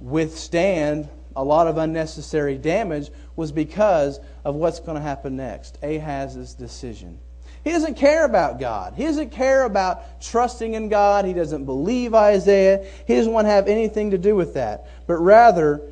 withstand 0.00 1.08
a 1.34 1.42
lot 1.42 1.66
of 1.66 1.78
unnecessary 1.78 2.58
damage 2.58 3.10
was 3.34 3.50
because 3.50 4.20
of 4.44 4.54
what's 4.56 4.78
going 4.78 4.96
to 4.96 5.02
happen 5.02 5.36
next 5.36 5.78
Ahaz's 5.82 6.54
decision. 6.54 7.18
He 7.66 7.72
doesn't 7.72 7.96
care 7.96 8.24
about 8.24 8.60
God. 8.60 8.94
He 8.94 9.02
doesn't 9.02 9.32
care 9.32 9.64
about 9.64 10.20
trusting 10.20 10.74
in 10.74 10.88
God. 10.88 11.24
He 11.24 11.32
doesn't 11.32 11.64
believe 11.64 12.14
Isaiah. 12.14 12.86
He 13.08 13.16
doesn't 13.16 13.32
want 13.32 13.46
to 13.46 13.50
have 13.50 13.66
anything 13.66 14.12
to 14.12 14.18
do 14.18 14.36
with 14.36 14.54
that. 14.54 14.86
But 15.08 15.14
rather, 15.14 15.82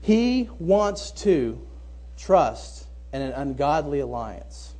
he 0.00 0.48
wants 0.60 1.10
to 1.22 1.60
trust 2.16 2.86
in 3.12 3.20
an 3.20 3.32
ungodly 3.32 3.98
alliance. 3.98 4.74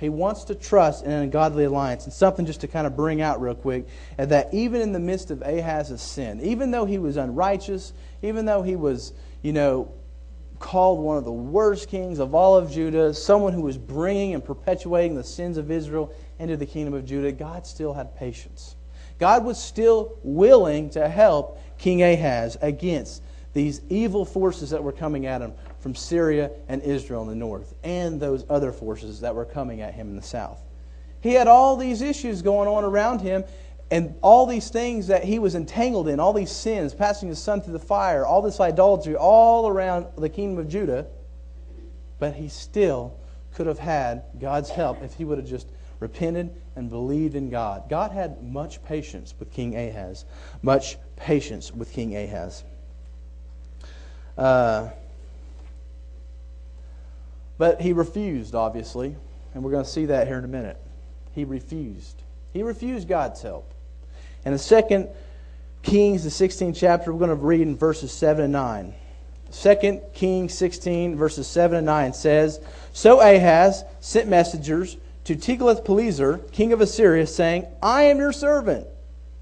He 0.00 0.08
wants 0.08 0.42
to 0.42 0.56
trust 0.56 1.04
in 1.04 1.12
an 1.12 1.22
ungodly 1.22 1.62
alliance. 1.62 2.02
And 2.02 2.12
something 2.12 2.44
just 2.44 2.62
to 2.62 2.66
kind 2.66 2.84
of 2.84 2.96
bring 2.96 3.22
out 3.22 3.40
real 3.40 3.54
quick 3.54 3.86
uh, 4.18 4.26
that 4.26 4.52
even 4.52 4.80
in 4.80 4.90
the 4.90 4.98
midst 4.98 5.30
of 5.30 5.42
Ahaz's 5.42 6.02
sin, 6.02 6.40
even 6.40 6.72
though 6.72 6.84
he 6.84 6.98
was 6.98 7.16
unrighteous, 7.16 7.92
even 8.22 8.44
though 8.44 8.62
he 8.62 8.74
was, 8.74 9.12
you 9.42 9.52
know, 9.52 9.92
called 10.58 10.98
one 11.00 11.16
of 11.16 11.24
the 11.24 11.32
worst 11.32 11.88
kings 11.88 12.18
of 12.18 12.34
all 12.34 12.56
of 12.56 12.70
Judah, 12.70 13.14
someone 13.14 13.52
who 13.52 13.62
was 13.62 13.78
bringing 13.78 14.34
and 14.34 14.44
perpetuating 14.44 15.14
the 15.14 15.24
sins 15.24 15.56
of 15.56 15.70
Israel 15.70 16.12
into 16.38 16.56
the 16.56 16.66
kingdom 16.66 16.94
of 16.94 17.04
Judah, 17.04 17.32
God 17.32 17.66
still 17.66 17.92
had 17.92 18.14
patience. 18.16 18.76
God 19.18 19.44
was 19.44 19.62
still 19.62 20.18
willing 20.22 20.90
to 20.90 21.08
help 21.08 21.60
King 21.78 22.02
Ahaz 22.02 22.56
against 22.60 23.22
these 23.52 23.80
evil 23.88 24.24
forces 24.24 24.70
that 24.70 24.82
were 24.82 24.92
coming 24.92 25.26
at 25.26 25.40
him 25.40 25.52
from 25.80 25.94
Syria 25.94 26.50
and 26.68 26.82
Israel 26.82 27.22
in 27.22 27.28
the 27.28 27.34
north, 27.34 27.74
and 27.82 28.20
those 28.20 28.44
other 28.48 28.72
forces 28.72 29.20
that 29.20 29.34
were 29.34 29.44
coming 29.44 29.80
at 29.80 29.94
him 29.94 30.08
in 30.08 30.16
the 30.16 30.22
south. 30.22 30.60
He 31.20 31.34
had 31.34 31.48
all 31.48 31.76
these 31.76 32.00
issues 32.00 32.42
going 32.42 32.68
on 32.68 32.84
around 32.84 33.20
him, 33.20 33.44
and 33.90 34.14
all 34.20 34.46
these 34.46 34.68
things 34.68 35.06
that 35.06 35.24
he 35.24 35.38
was 35.38 35.54
entangled 35.54 36.08
in, 36.08 36.20
all 36.20 36.32
these 36.32 36.50
sins, 36.50 36.94
passing 36.94 37.28
his 37.28 37.38
son 37.38 37.62
through 37.62 37.72
the 37.72 37.78
fire, 37.78 38.26
all 38.26 38.42
this 38.42 38.60
idolatry, 38.60 39.16
all 39.16 39.66
around 39.66 40.06
the 40.16 40.28
kingdom 40.28 40.58
of 40.58 40.68
Judah. 40.68 41.06
But 42.18 42.34
he 42.34 42.48
still 42.48 43.16
could 43.54 43.66
have 43.66 43.78
had 43.78 44.24
God's 44.38 44.68
help 44.68 45.02
if 45.02 45.14
he 45.14 45.24
would 45.24 45.38
have 45.38 45.46
just 45.46 45.68
repented 46.00 46.54
and 46.76 46.90
believed 46.90 47.34
in 47.34 47.48
God. 47.48 47.88
God 47.88 48.12
had 48.12 48.42
much 48.42 48.84
patience 48.84 49.34
with 49.38 49.50
King 49.52 49.74
Ahaz. 49.74 50.26
Much 50.62 50.98
patience 51.16 51.72
with 51.72 51.92
King 51.92 52.14
Ahaz. 52.16 52.64
Uh, 54.36 54.90
but 57.56 57.80
he 57.80 57.92
refused, 57.92 58.54
obviously, 58.54 59.16
and 59.54 59.64
we're 59.64 59.72
going 59.72 59.84
to 59.84 59.90
see 59.90 60.06
that 60.06 60.26
here 60.26 60.38
in 60.38 60.44
a 60.44 60.48
minute. 60.48 60.76
He 61.32 61.44
refused. 61.44 62.22
He 62.52 62.62
refused 62.62 63.08
God's 63.08 63.42
help. 63.42 63.72
And 64.44 64.54
the 64.54 64.58
second 64.58 65.08
Kings, 65.82 66.24
the 66.24 66.48
16th 66.48 66.76
chapter, 66.76 67.12
we're 67.12 67.18
going 67.18 67.30
to 67.30 67.36
read 67.36 67.62
in 67.62 67.76
verses 67.76 68.12
7 68.12 68.44
and 68.44 68.52
9. 68.52 68.94
2 69.50 70.00
Kings 70.12 70.52
16, 70.54 71.16
verses 71.16 71.46
7 71.46 71.78
and 71.78 71.86
9 71.86 72.12
says, 72.12 72.60
So 72.92 73.20
Ahaz 73.20 73.84
sent 74.00 74.28
messengers 74.28 74.98
to 75.24 75.34
Tiglath-Pileser, 75.34 76.38
king 76.52 76.72
of 76.72 76.80
Assyria, 76.80 77.26
saying, 77.26 77.66
I 77.82 78.04
am 78.04 78.18
your 78.18 78.32
servant 78.32 78.86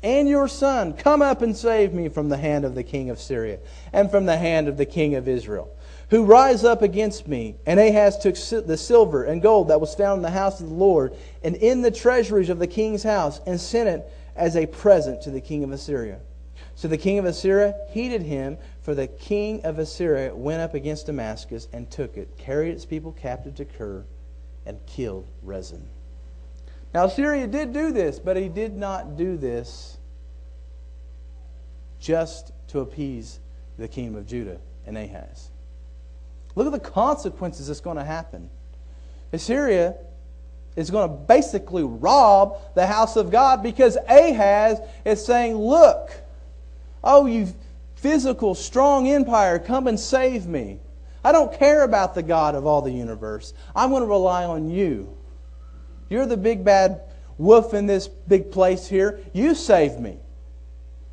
and 0.03 0.29
your 0.29 0.47
son. 0.47 0.93
Come 0.93 1.23
up 1.23 1.43
and 1.43 1.57
save 1.57 1.93
me 1.93 2.09
from 2.09 2.29
the 2.29 2.37
hand 2.37 2.65
of 2.65 2.75
the 2.75 2.85
king 2.85 3.11
of 3.11 3.19
Syria 3.19 3.59
and 3.93 4.11
from 4.11 4.27
the 4.27 4.37
hand 4.37 4.69
of 4.69 4.77
the 4.77 4.87
king 4.87 5.17
of 5.17 5.27
Israel, 5.27 5.69
who 6.11 6.25
rise 6.25 6.65
up 6.65 6.83
against 6.83 7.27
me. 7.27 7.57
And 7.67 7.81
Ahaz 7.81 8.19
took 8.19 8.37
the 8.67 8.77
silver 8.77 9.25
and 9.25 9.43
gold 9.43 9.69
that 9.69 9.81
was 9.81 9.95
found 9.95 10.19
in 10.19 10.23
the 10.23 10.31
house 10.31 10.61
of 10.61 10.69
the 10.69 10.75
Lord 10.75 11.17
and 11.43 11.57
in 11.57 11.83
the 11.83 11.91
treasuries 11.91 12.51
of 12.51 12.61
the 12.61 12.69
king's 12.69 13.03
house 13.03 13.41
and 13.47 13.61
sent 13.61 13.89
it 13.89 14.13
as 14.37 14.57
a 14.57 14.67
present 14.67 15.23
to 15.23 15.31
the 15.31 15.41
king 15.41 15.65
of 15.65 15.73
Assyria. 15.73 16.21
So 16.75 16.89
the 16.89 16.99
king 16.99 17.19
of 17.19 17.25
Assyria 17.25 17.75
heeded 17.91 18.23
him, 18.23 18.59
for 18.83 18.95
the 18.95 19.07
king 19.07 19.63
of 19.65 19.79
Assyria 19.79 20.35
went 20.35 20.61
up 20.61 20.75
against 20.75 21.07
Damascus 21.07 21.69
and 21.73 21.91
took 21.91 22.17
it, 22.17 22.37
carried 22.37 22.71
its 22.71 22.85
people 22.85 23.13
captive 23.13 23.55
to 23.57 23.65
Kir, 23.65 24.05
and 24.67 24.79
killed 24.87 25.27
Rezin. 25.43 25.89
Now, 26.93 27.07
Assyria 27.07 27.47
did 27.47 27.73
do 27.73 27.93
this, 27.93 28.19
but 28.19 28.37
he 28.37 28.49
did 28.49 28.77
not 28.77 29.17
do 29.17 29.37
this 29.37 29.99
just 31.99 32.53
to 32.69 32.81
appease 32.81 33.41
the 33.79 33.89
kingdom 33.89 34.17
of 34.17 34.27
Judah 34.27 34.59
and 34.87 34.97
Ahaz. 34.97 35.51
Look 36.55 36.67
at 36.67 36.73
the 36.73 36.91
consequences 36.91 37.67
that's 37.67 37.81
going 37.81 37.99
to 37.99 38.05
happen. 38.05 38.49
Assyria 39.33 39.95
is 40.77 40.91
going 40.91 41.09
to 41.09 41.17
basically 41.17 41.83
rob 41.83 42.59
the 42.75 42.87
house 42.87 43.17
of 43.17 43.31
God 43.31 43.63
because 43.63 43.97
Ahaz 44.09 44.79
is 45.05 45.25
saying, 45.25 45.57
Look, 45.57 46.13
oh, 47.03 47.27
you 47.27 47.49
physical, 47.97 48.55
strong 48.55 49.09
empire, 49.09 49.59
come 49.59 49.87
and 49.87 49.99
save 49.99 50.47
me. 50.47 50.79
I 51.25 51.33
don't 51.33 51.53
care 51.53 51.83
about 51.83 52.15
the 52.15 52.23
God 52.23 52.55
of 52.55 52.67
all 52.67 52.83
the 52.83 52.93
universe. 52.93 53.53
I'm 53.75 53.91
going 53.91 54.03
to 54.03 54.09
rely 54.09 54.45
on 54.45 54.71
you. 54.71 55.17
You're 56.09 56.27
the 56.27 56.37
big 56.37 56.65
bad 56.65 57.01
wolf 57.37 57.75
in 57.75 57.87
this 57.87 58.07
big 58.07 58.53
place 58.53 58.87
here. 58.87 59.19
You 59.33 59.55
save 59.55 59.99
me. 59.99 60.19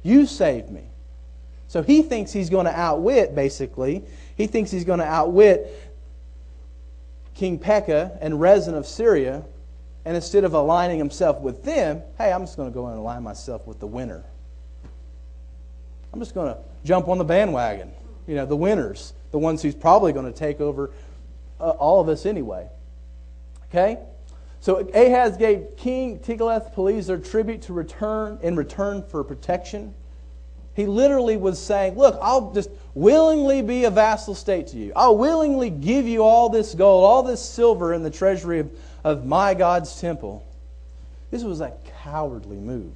You 0.04 0.28
save 0.28 0.70
me. 0.70 0.84
So 1.68 1.82
he 1.82 2.04
thinks 2.04 2.32
he's 2.32 2.52
going 2.52 2.66
to 2.66 2.80
outwit, 2.80 3.34
basically, 3.34 4.04
he 4.36 4.46
thinks 4.46 4.70
he's 4.70 4.86
going 4.86 5.00
to 5.00 5.06
outwit 5.06 5.92
King 7.34 7.58
Pekah 7.58 8.20
and 8.22 8.40
Rezin 8.40 8.76
of 8.76 8.86
Syria 8.86 9.44
and 10.06 10.16
instead 10.16 10.44
of 10.44 10.54
aligning 10.54 10.98
himself 10.98 11.40
with 11.40 11.64
them, 11.64 12.02
hey, 12.18 12.32
I'm 12.32 12.42
just 12.42 12.58
going 12.58 12.70
to 12.70 12.74
go 12.74 12.88
and 12.88 12.98
align 12.98 13.24
myself 13.24 13.66
with 13.66 13.80
the 13.80 13.88
winner. 13.88 14.24
I'm 16.12 16.20
just 16.20 16.34
going 16.34 16.54
to 16.54 16.60
jump 16.84 17.08
on 17.08 17.18
the 17.18 17.24
bandwagon. 17.24 17.92
You 18.28 18.36
know, 18.36 18.46
the 18.46 18.56
winners, 18.56 19.14
the 19.32 19.40
ones 19.40 19.62
who's 19.62 19.76
probably 19.76 20.14
going 20.14 20.32
to 20.32 20.38
take 20.38 20.62
over 20.62 20.92
uh, 21.60 21.70
all 21.72 22.00
of 22.00 22.10
us 22.10 22.26
anyway. 22.26 22.68
Okay? 23.70 23.98
So 24.60 24.88
Ahaz 24.94 25.36
gave 25.38 25.76
King 25.76 26.20
Tiglath-Pileser 26.20 27.18
tribute 27.18 27.64
to 27.64 27.74
return 27.74 28.40
in 28.42 28.56
return 28.56 29.04
for 29.04 29.24
protection. 29.24 29.94
He 30.74 30.86
literally 30.86 31.38
was 31.38 31.60
saying, 31.60 31.96
Look, 31.96 32.18
I'll 32.22 32.54
just 32.54 32.70
willingly 32.94 33.62
be 33.62 33.84
a 33.84 33.92
vassal 33.92 34.36
state 34.36 34.68
to 34.68 34.78
you. 34.78 34.94
I'll 34.96 35.18
willingly 35.18 35.70
give 35.70 36.08
you 36.08 36.24
all 36.24 36.50
this 36.50 36.74
gold, 36.74 37.04
all 37.04 37.24
this 37.24 37.44
silver 37.44 37.94
in 37.94 38.04
the 38.04 38.10
treasury 38.10 38.60
of, 38.60 38.72
of 39.04 39.26
my 39.26 39.54
God's 39.54 40.00
temple. 40.00 40.46
This 41.32 41.44
was 41.44 41.62
a 41.62 41.74
cowardly 42.02 42.58
move. 42.58 42.94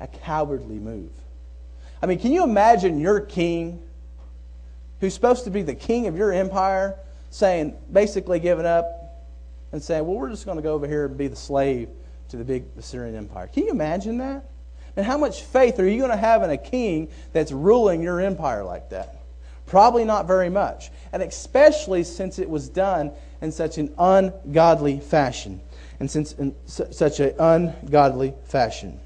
A 0.00 0.06
cowardly 0.06 0.78
move. 0.78 1.10
I 2.02 2.06
mean, 2.06 2.18
can 2.18 2.32
you 2.32 2.42
imagine 2.42 3.00
your 3.00 3.20
king, 3.20 3.82
who's 5.00 5.14
supposed 5.14 5.44
to 5.44 5.50
be 5.50 5.62
the 5.62 5.74
king 5.74 6.06
of 6.06 6.16
your 6.16 6.32
empire, 6.32 6.96
saying, 7.30 7.76
basically 7.92 8.40
giving 8.40 8.66
up 8.66 9.24
and 9.72 9.82
saying, 9.82 10.06
Well, 10.06 10.16
we're 10.16 10.30
just 10.30 10.44
going 10.44 10.56
to 10.56 10.62
go 10.62 10.74
over 10.74 10.86
here 10.86 11.06
and 11.06 11.16
be 11.16 11.28
the 11.28 11.36
slave 11.36 11.88
to 12.28 12.36
the 12.36 12.44
big 12.44 12.64
Assyrian 12.78 13.14
empire? 13.14 13.46
Can 13.46 13.64
you 13.64 13.70
imagine 13.70 14.18
that? 14.18 14.44
And 14.96 15.04
how 15.04 15.18
much 15.18 15.42
faith 15.42 15.80
are 15.80 15.88
you 15.88 15.98
going 15.98 16.10
to 16.10 16.16
have 16.16 16.42
in 16.42 16.50
a 16.50 16.56
king 16.56 17.08
that's 17.32 17.50
ruling 17.52 18.02
your 18.02 18.20
empire 18.20 18.64
like 18.64 18.90
that? 18.90 19.16
Probably 19.66 20.04
not 20.04 20.26
very 20.26 20.50
much. 20.50 20.90
And 21.12 21.22
especially 21.22 22.04
since 22.04 22.38
it 22.38 22.48
was 22.48 22.68
done 22.68 23.12
in 23.40 23.52
such 23.52 23.78
an 23.78 23.94
ungodly 23.98 25.00
fashion. 25.00 25.60
And 26.00 26.10
since 26.10 26.32
in 26.32 26.54
such 26.66 27.20
an 27.20 27.34
ungodly 27.38 28.34
fashion. 28.44 29.00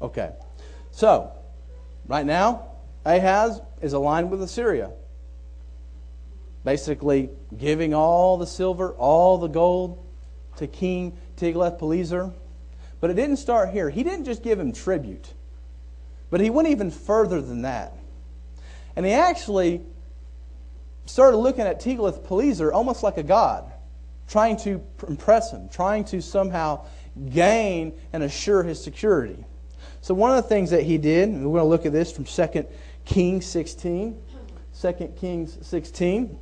Okay. 0.00 0.32
So, 0.92 1.32
right 2.06 2.26
now, 2.26 2.68
Ahaz 3.04 3.60
is 3.80 3.92
aligned 3.92 4.30
with 4.30 4.42
Assyria 4.42 4.90
basically 6.64 7.28
giving 7.56 7.94
all 7.94 8.38
the 8.38 8.46
silver, 8.46 8.92
all 8.94 9.38
the 9.38 9.48
gold 9.48 10.03
to 10.56 10.66
King 10.66 11.16
Tiglath-Pileser. 11.36 12.32
But 13.00 13.10
it 13.10 13.14
didn't 13.14 13.36
start 13.36 13.70
here. 13.70 13.90
He 13.90 14.02
didn't 14.02 14.24
just 14.24 14.42
give 14.42 14.58
him 14.58 14.72
tribute, 14.72 15.32
but 16.30 16.40
he 16.40 16.48
went 16.50 16.68
even 16.68 16.90
further 16.90 17.40
than 17.42 17.62
that. 17.62 17.92
And 18.96 19.04
he 19.04 19.12
actually 19.12 19.82
started 21.06 21.36
looking 21.36 21.66
at 21.66 21.80
Tiglath-Pileser 21.80 22.72
almost 22.72 23.02
like 23.02 23.18
a 23.18 23.22
god, 23.22 23.70
trying 24.28 24.56
to 24.58 24.82
impress 25.06 25.50
him, 25.50 25.68
trying 25.68 26.04
to 26.04 26.22
somehow 26.22 26.86
gain 27.28 27.92
and 28.12 28.22
assure 28.22 28.62
his 28.62 28.82
security. 28.82 29.44
So 30.00 30.14
one 30.14 30.30
of 30.30 30.36
the 30.42 30.48
things 30.48 30.70
that 30.70 30.82
he 30.82 30.96
did, 30.96 31.28
and 31.28 31.44
we're 31.44 31.60
going 31.60 31.64
to 31.64 31.68
look 31.68 31.86
at 31.86 31.92
this 31.92 32.10
from 32.10 32.24
2 32.24 32.66
Kings 33.04 33.44
16, 33.46 34.18
2 34.80 34.92
Kings 35.18 35.58
16, 35.60 36.38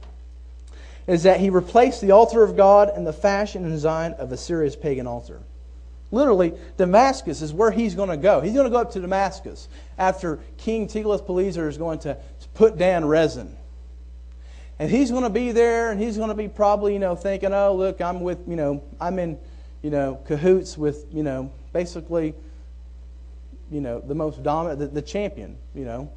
is 1.06 1.24
that 1.24 1.40
he 1.40 1.50
replaced 1.50 2.00
the 2.00 2.12
altar 2.12 2.42
of 2.42 2.56
God 2.56 2.92
in 2.96 3.04
the 3.04 3.12
fashion 3.12 3.64
and 3.64 3.72
design 3.72 4.12
of 4.12 4.32
Assyria's 4.32 4.76
pagan 4.76 5.06
altar. 5.06 5.40
Literally, 6.10 6.52
Damascus 6.76 7.40
is 7.40 7.52
where 7.52 7.70
he's 7.70 7.94
going 7.94 8.10
to 8.10 8.16
go. 8.16 8.40
He's 8.40 8.52
going 8.52 8.66
to 8.66 8.70
go 8.70 8.76
up 8.76 8.92
to 8.92 9.00
Damascus 9.00 9.68
after 9.96 10.40
King 10.58 10.86
Tiglath-Pileser 10.86 11.68
is 11.68 11.78
going 11.78 12.00
to 12.00 12.18
put 12.54 12.76
down 12.76 13.04
Rezin. 13.04 13.56
And 14.78 14.90
he's 14.90 15.10
going 15.10 15.22
to 15.22 15.30
be 15.30 15.52
there, 15.52 15.90
and 15.90 16.00
he's 16.00 16.16
going 16.16 16.28
to 16.28 16.34
be 16.34 16.48
probably, 16.48 16.92
you 16.92 16.98
know, 16.98 17.14
thinking, 17.16 17.54
oh, 17.54 17.74
look, 17.74 18.00
I'm 18.00 18.20
with, 18.20 18.38
you 18.46 18.56
know, 18.56 18.82
I'm 19.00 19.18
in, 19.18 19.38
you 19.80 19.90
know, 19.90 20.20
cahoots 20.26 20.76
with, 20.76 21.06
you 21.12 21.22
know, 21.22 21.50
basically, 21.72 22.34
you 23.70 23.80
know, 23.80 24.00
the 24.00 24.14
most 24.14 24.42
dominant, 24.42 24.80
the, 24.80 24.88
the 24.88 25.02
champion, 25.02 25.56
you 25.74 25.84
know, 25.84 26.10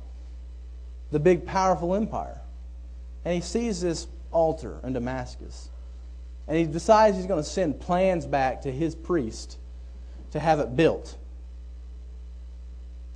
the 1.11 1.19
big, 1.19 1.45
powerful 1.45 1.95
empire. 1.95 2.37
And 3.23 3.33
he 3.33 3.41
sees 3.41 3.81
this 3.81 4.07
altar 4.35 4.79
in 4.83 4.93
Damascus. 4.93 5.69
And 6.47 6.57
he 6.57 6.65
decides 6.65 7.17
he's 7.17 7.25
going 7.25 7.41
to 7.41 7.49
send 7.49 7.79
plans 7.79 8.25
back 8.25 8.61
to 8.63 8.71
his 8.71 8.93
priest 8.93 9.57
to 10.31 10.39
have 10.39 10.59
it 10.59 10.75
built. 10.75 11.17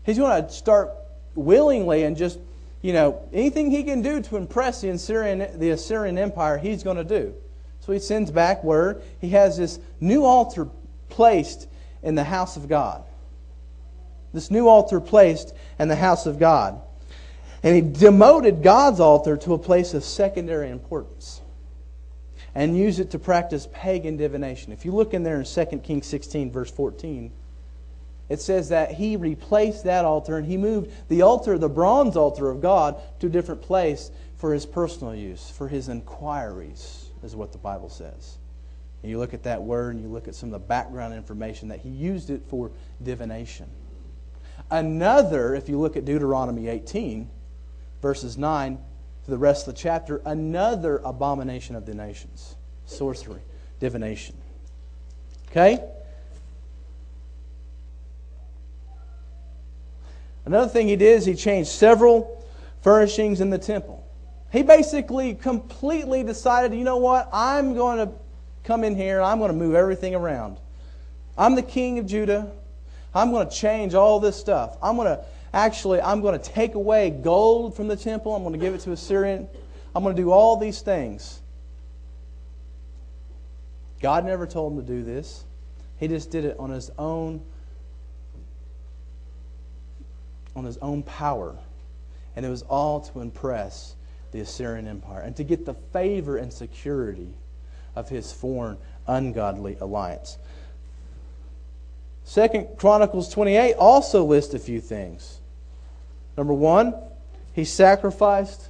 He's 0.03 0.17
going 0.17 0.43
to 0.43 0.49
start 0.49 0.91
willingly 1.35 2.03
and 2.03 2.17
just, 2.17 2.39
you 2.81 2.93
know, 2.93 3.21
anything 3.33 3.69
he 3.69 3.83
can 3.83 4.01
do 4.01 4.21
to 4.21 4.37
impress 4.37 4.81
the 4.81 4.89
Assyrian, 4.89 5.59
the 5.59 5.71
Assyrian 5.71 6.17
Empire, 6.17 6.57
he's 6.57 6.81
going 6.81 6.97
to 6.97 7.03
do. 7.03 7.35
So 7.81 7.91
he 7.91 7.99
sends 7.99 8.31
back 8.31 8.63
word. 8.63 9.03
He 9.19 9.29
has 9.29 9.57
this 9.57 9.79
new 9.99 10.23
altar 10.23 10.67
placed 11.09 11.67
in 12.01 12.15
the 12.15 12.23
house 12.23 12.55
of 12.55 12.67
God. 12.67 13.03
This 14.33 14.49
new 14.49 14.67
altar 14.67 15.01
placed 15.01 15.53
in 15.77 15.89
the 15.89 15.95
house 15.95 16.25
of 16.25 16.39
God. 16.39 16.81
And 17.63 17.75
he 17.75 17.81
demoted 17.81 18.63
God's 18.63 18.99
altar 18.99 19.35
to 19.37 19.53
a 19.53 19.57
place 19.57 19.93
of 19.93 20.03
secondary 20.03 20.69
importance 20.69 21.41
and 22.55 22.77
used 22.77 22.99
it 22.99 23.11
to 23.11 23.19
practice 23.19 23.67
pagan 23.73 24.17
divination. 24.17 24.71
If 24.71 24.85
you 24.85 24.91
look 24.91 25.13
in 25.13 25.23
there 25.23 25.39
in 25.39 25.45
2 25.45 25.65
Kings 25.79 26.07
16, 26.07 26.51
verse 26.51 26.71
14, 26.71 27.31
it 28.29 28.39
says 28.39 28.69
that 28.69 28.91
he 28.91 29.15
replaced 29.15 29.83
that 29.85 30.05
altar 30.05 30.37
and 30.37 30.45
he 30.45 30.55
moved 30.55 30.91
the 31.09 31.23
altar, 31.23 31.57
the 31.57 31.69
bronze 31.69 32.15
altar 32.15 32.49
of 32.49 32.61
God, 32.61 33.01
to 33.19 33.27
a 33.27 33.29
different 33.29 33.61
place 33.61 34.11
for 34.37 34.53
his 34.53 34.65
personal 34.65 35.13
use, 35.13 35.49
for 35.49 35.67
his 35.67 35.89
inquiries, 35.89 37.09
is 37.23 37.35
what 37.35 37.51
the 37.51 37.57
Bible 37.57 37.89
says. 37.89 38.37
And 39.01 39.09
you 39.09 39.17
look 39.17 39.33
at 39.33 39.43
that 39.43 39.61
word 39.61 39.95
and 39.95 40.03
you 40.03 40.09
look 40.09 40.27
at 40.27 40.35
some 40.35 40.49
of 40.49 40.53
the 40.53 40.67
background 40.67 41.13
information 41.13 41.69
that 41.69 41.79
he 41.79 41.89
used 41.89 42.29
it 42.29 42.43
for 42.47 42.71
divination. 43.01 43.67
Another, 44.71 45.55
if 45.55 45.67
you 45.67 45.79
look 45.79 45.97
at 45.97 46.05
Deuteronomy 46.05 46.67
18, 46.67 47.29
verses 48.01 48.37
9 48.37 48.77
to 49.25 49.31
the 49.31 49.37
rest 49.37 49.67
of 49.67 49.75
the 49.75 49.79
chapter, 49.79 50.21
another 50.25 50.97
abomination 51.03 51.75
of 51.75 51.85
the 51.85 51.93
nations 51.93 52.55
sorcery, 52.89 53.41
divination. 53.79 54.35
Okay? 55.51 55.83
Another 60.45 60.69
thing 60.69 60.87
he 60.87 60.95
did 60.95 61.17
is 61.17 61.25
he 61.25 61.35
changed 61.35 61.69
several 61.69 62.43
furnishings 62.81 63.41
in 63.41 63.49
the 63.49 63.57
temple. 63.57 64.05
He 64.51 64.63
basically 64.63 65.35
completely 65.35 66.23
decided, 66.23 66.75
you 66.75 66.83
know 66.83 66.97
what? 66.97 67.29
I'm 67.31 67.75
going 67.75 67.99
to 67.99 68.13
come 68.63 68.83
in 68.83 68.95
here 68.95 69.17
and 69.17 69.25
I'm 69.25 69.37
going 69.37 69.51
to 69.51 69.57
move 69.57 69.75
everything 69.75 70.15
around. 70.15 70.57
I'm 71.37 71.55
the 71.55 71.61
king 71.61 71.99
of 71.99 72.07
Judah. 72.07 72.51
I'm 73.13 73.31
going 73.31 73.47
to 73.47 73.55
change 73.55 73.93
all 73.93 74.19
this 74.19 74.35
stuff. 74.35 74.77
I'm 74.81 74.95
going 74.95 75.07
to 75.07 75.23
actually, 75.53 76.01
I'm 76.01 76.21
going 76.21 76.39
to 76.39 76.49
take 76.51 76.75
away 76.75 77.09
gold 77.09 77.75
from 77.75 77.87
the 77.87 77.95
temple. 77.95 78.35
I'm 78.35 78.43
going 78.43 78.53
to 78.53 78.59
give 78.59 78.73
it 78.73 78.81
to 78.81 78.91
Assyrian. 78.91 79.47
I'm 79.95 80.03
going 80.03 80.15
to 80.15 80.21
do 80.21 80.31
all 80.31 80.57
these 80.57 80.81
things. 80.81 81.41
God 84.01 84.25
never 84.25 84.47
told 84.47 84.73
him 84.73 84.85
to 84.85 84.85
do 84.85 85.03
this. 85.03 85.43
He 85.97 86.07
just 86.07 86.31
did 86.31 86.45
it 86.45 86.57
on 86.59 86.69
his 86.69 86.89
own 86.97 87.41
on 90.55 90.65
his 90.65 90.77
own 90.77 91.03
power. 91.03 91.55
And 92.35 92.45
it 92.45 92.49
was 92.49 92.63
all 92.63 93.01
to 93.01 93.21
impress 93.21 93.95
the 94.31 94.41
Assyrian 94.41 94.87
Empire 94.87 95.21
and 95.21 95.35
to 95.37 95.43
get 95.43 95.65
the 95.65 95.73
favor 95.73 96.37
and 96.37 96.51
security 96.51 97.33
of 97.95 98.09
his 98.09 98.31
foreign 98.31 98.77
ungodly 99.07 99.77
alliance. 99.79 100.37
Second 102.29 102.77
Chronicles 102.77 103.27
28 103.29 103.73
also 103.73 104.23
lists 104.23 104.53
a 104.53 104.59
few 104.59 104.79
things. 104.79 105.39
Number 106.37 106.53
one, 106.53 106.93
he 107.53 107.65
sacrificed. 107.65 108.69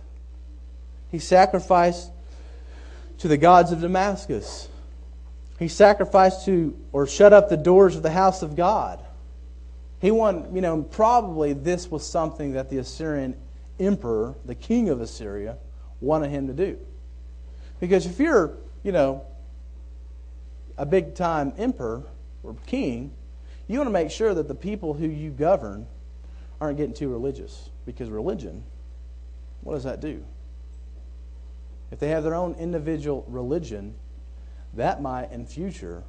He 1.11 1.19
sacrificed 1.19 2.09
to 3.17 3.27
the 3.27 3.35
gods 3.35 3.73
of 3.73 3.81
Damascus. 3.81 4.69
He 5.59 5.67
sacrificed 5.67 6.45
to 6.45 6.73
or 6.93 7.05
shut 7.05 7.33
up 7.33 7.49
the 7.49 7.57
doors 7.57 7.97
of 7.97 8.01
the 8.01 8.11
house 8.11 8.43
of 8.43 8.55
God. 8.55 9.03
He 9.99 10.09
wanted, 10.09 10.55
you 10.55 10.61
know, 10.61 10.83
probably 10.83 11.51
this 11.51 11.91
was 11.91 12.07
something 12.07 12.53
that 12.53 12.69
the 12.69 12.77
Assyrian 12.77 13.35
emperor, 13.77 14.35
the 14.45 14.55
king 14.55 14.87
of 14.87 15.01
Assyria, 15.01 15.57
wanted 15.99 16.29
him 16.29 16.47
to 16.47 16.53
do. 16.53 16.79
Because 17.81 18.05
if 18.05 18.19
you're, 18.19 18.53
you 18.83 18.93
know, 18.93 19.25
a 20.77 20.85
big 20.85 21.13
time 21.13 21.51
emperor 21.57 22.03
or 22.41 22.55
king, 22.65 23.11
you 23.69 23.77
want 23.77 23.87
to 23.87 23.93
make 23.93 24.09
sure 24.09 24.33
that 24.33 24.47
the 24.47 24.55
people 24.55 24.95
who 24.95 25.07
you 25.07 25.29
govern 25.29 25.87
aren't 26.59 26.77
getting 26.77 26.93
too 26.93 27.07
religious. 27.07 27.69
Because 27.85 28.09
religion, 28.09 28.63
what 29.61 29.75
does 29.75 29.83
that 29.83 30.01
do? 30.01 30.25
If 31.91 31.99
they 31.99 32.09
have 32.09 32.23
their 32.23 32.35
own 32.35 32.55
individual 32.55 33.25
religion, 33.27 33.93
that 34.73 35.01
might 35.01 35.31
in 35.31 35.45
future 35.45 36.03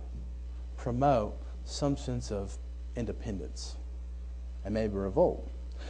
promote 0.76 1.36
some 1.64 1.96
sense 1.96 2.32
of 2.32 2.56
independence 2.96 3.76
and 4.64 4.74
maybe 4.74 4.94
revolt. 4.94 5.48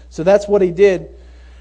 So 0.09 0.23
that's 0.25 0.49
what 0.49 0.63
he 0.63 0.73
did. 0.73 1.15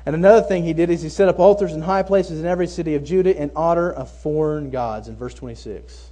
And 0.05 0.15
another 0.15 0.41
thing 0.41 0.63
he 0.63 0.73
did 0.73 0.89
is 0.89 1.03
he 1.03 1.09
set 1.09 1.29
up 1.29 1.39
altars 1.39 1.73
in 1.73 1.81
high 1.81 2.03
places 2.03 2.39
in 2.39 2.47
every 2.47 2.67
city 2.67 2.95
of 2.95 3.03
Judah 3.03 3.35
in 3.35 3.51
honor 3.55 3.91
of 3.91 4.09
foreign 4.09 4.71
gods 4.71 5.07
in 5.07 5.15
verse 5.15 5.35
26 5.35 6.08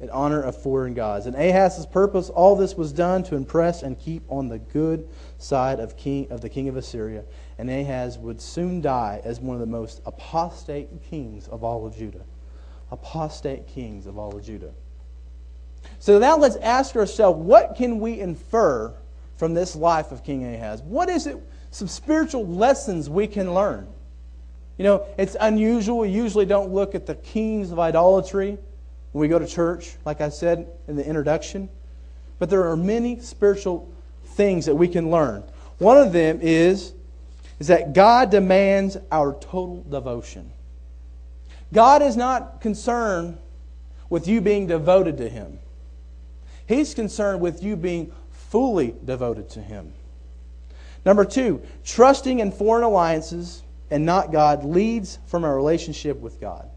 in 0.00 0.08
honor 0.10 0.40
of 0.42 0.56
foreign 0.56 0.94
gods. 0.94 1.26
And 1.26 1.36
Ahaz's 1.36 1.86
purpose, 1.86 2.30
all 2.30 2.56
this 2.56 2.74
was 2.74 2.92
done 2.92 3.22
to 3.24 3.36
impress 3.36 3.82
and 3.82 3.98
keep 3.98 4.22
on 4.28 4.48
the 4.48 4.58
good 4.58 5.08
side 5.38 5.78
of, 5.78 5.96
king, 5.96 6.30
of 6.30 6.40
the 6.40 6.48
king 6.48 6.68
of 6.68 6.76
Assyria. 6.76 7.22
And 7.58 7.70
Ahaz 7.70 8.18
would 8.18 8.40
soon 8.40 8.80
die 8.80 9.20
as 9.24 9.40
one 9.40 9.54
of 9.54 9.60
the 9.60 9.66
most 9.66 10.00
apostate 10.06 10.88
kings 11.10 11.48
of 11.48 11.62
all 11.62 11.86
of 11.86 11.96
Judah. 11.96 12.24
Apostate 12.90 13.66
kings 13.66 14.06
of 14.06 14.18
all 14.18 14.34
of 14.34 14.44
Judah. 14.44 14.72
So 15.98 16.18
now 16.18 16.36
let's 16.36 16.56
ask 16.56 16.96
ourselves 16.96 17.38
what 17.38 17.76
can 17.76 18.00
we 18.00 18.20
infer 18.20 18.94
from 19.36 19.54
this 19.54 19.76
life 19.76 20.12
of 20.12 20.24
King 20.24 20.54
Ahaz? 20.54 20.82
What 20.82 21.08
is 21.08 21.26
it, 21.26 21.36
some 21.70 21.88
spiritual 21.88 22.46
lessons 22.46 23.08
we 23.08 23.26
can 23.26 23.54
learn? 23.54 23.86
You 24.78 24.84
know, 24.84 25.06
it's 25.18 25.36
unusual. 25.38 25.98
We 25.98 26.08
usually 26.08 26.46
don't 26.46 26.72
look 26.72 26.94
at 26.94 27.04
the 27.04 27.14
kings 27.16 27.70
of 27.70 27.78
idolatry 27.78 28.58
when 29.12 29.20
we 29.20 29.28
go 29.28 29.38
to 29.38 29.46
church, 29.46 29.96
like 30.04 30.20
I 30.20 30.28
said 30.28 30.68
in 30.88 30.96
the 30.96 31.06
introduction. 31.06 31.68
But 32.38 32.50
there 32.50 32.68
are 32.68 32.76
many 32.76 33.20
spiritual 33.20 33.90
things 34.24 34.66
that 34.66 34.74
we 34.74 34.88
can 34.88 35.10
learn. 35.10 35.42
One 35.78 35.98
of 35.98 36.12
them 36.12 36.40
is, 36.42 36.92
is 37.58 37.66
that 37.66 37.92
God 37.92 38.30
demands 38.30 38.96
our 39.10 39.32
total 39.32 39.84
devotion. 39.88 40.52
God 41.72 42.02
is 42.02 42.16
not 42.16 42.60
concerned 42.60 43.38
with 44.08 44.26
you 44.26 44.40
being 44.40 44.66
devoted 44.66 45.18
to 45.18 45.28
Him, 45.28 45.58
He's 46.66 46.94
concerned 46.94 47.40
with 47.40 47.62
you 47.62 47.76
being 47.76 48.12
fully 48.30 48.94
devoted 49.04 49.48
to 49.50 49.60
Him. 49.60 49.92
Number 51.04 51.24
two, 51.24 51.62
trusting 51.84 52.40
in 52.40 52.52
foreign 52.52 52.84
alliances 52.84 53.62
and 53.90 54.04
not 54.04 54.32
God 54.32 54.64
leads 54.64 55.18
from 55.26 55.44
a 55.44 55.54
relationship 55.54 56.18
with 56.20 56.40
God. 56.40 56.68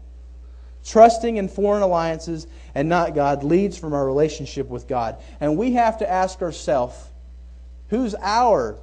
Trusting 0.84 1.38
in 1.38 1.48
foreign 1.48 1.82
alliances 1.82 2.46
and 2.74 2.88
not 2.88 3.14
God 3.14 3.42
leads 3.42 3.78
from 3.78 3.94
our 3.94 4.04
relationship 4.04 4.68
with 4.68 4.86
God. 4.86 5.16
And 5.40 5.56
we 5.56 5.72
have 5.72 5.98
to 5.98 6.10
ask 6.10 6.42
ourselves 6.42 6.96
who's 7.88 8.14
our 8.20 8.76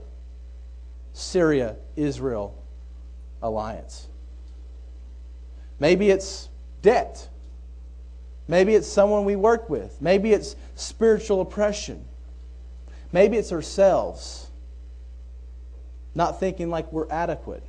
Syria 1.14 1.76
Israel 1.96 2.56
alliance? 3.42 4.08
Maybe 5.80 6.10
it's 6.10 6.50
debt. 6.82 7.28
Maybe 8.48 8.76
it's 8.76 8.88
someone 8.88 9.26
we 9.26 9.36
work 9.36 9.70
with. 9.70 10.02
Maybe 10.02 10.34
it's 10.34 10.56
spiritual 10.76 11.42
oppression. 11.42 12.06
Maybe 13.12 13.38
it's 13.38 13.52
ourselves 13.52 14.48
not 16.14 16.40
thinking 16.40 16.70
like 16.70 16.92
we're 16.92 17.10
adequate. 17.10 17.64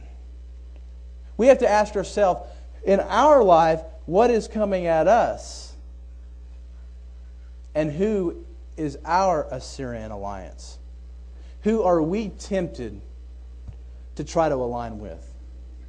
We 1.36 1.46
have 1.48 1.58
to 1.58 1.68
ask 1.68 1.96
ourselves 1.96 2.48
in 2.84 3.00
our 3.00 3.42
life, 3.42 3.80
what 4.06 4.30
is 4.30 4.48
coming 4.48 4.86
at 4.86 5.08
us? 5.08 5.74
And 7.74 7.90
who 7.90 8.44
is 8.76 8.98
our 9.04 9.46
Assyrian 9.50 10.10
alliance? 10.10 10.78
Who 11.62 11.82
are 11.82 12.02
we 12.02 12.30
tempted 12.30 13.00
to 14.16 14.24
try 14.24 14.48
to 14.48 14.56
align 14.56 14.98
with? 14.98 15.26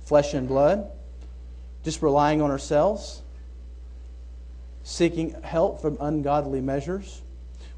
Flesh 0.05 0.33
and 0.33 0.47
blood? 0.47 0.89
Just 1.83 2.01
relying 2.01 2.41
on 2.41 2.51
ourselves? 2.51 3.21
Seeking 4.83 5.35
help 5.41 5.81
from 5.81 5.97
ungodly 5.99 6.61
measures? 6.61 7.21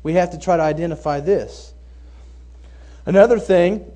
We 0.03 0.13
have 0.13 0.31
to 0.31 0.39
try 0.39 0.57
to 0.57 0.63
identify 0.63 1.19
this. 1.19 1.73
Another 3.05 3.39
thing 3.39 3.91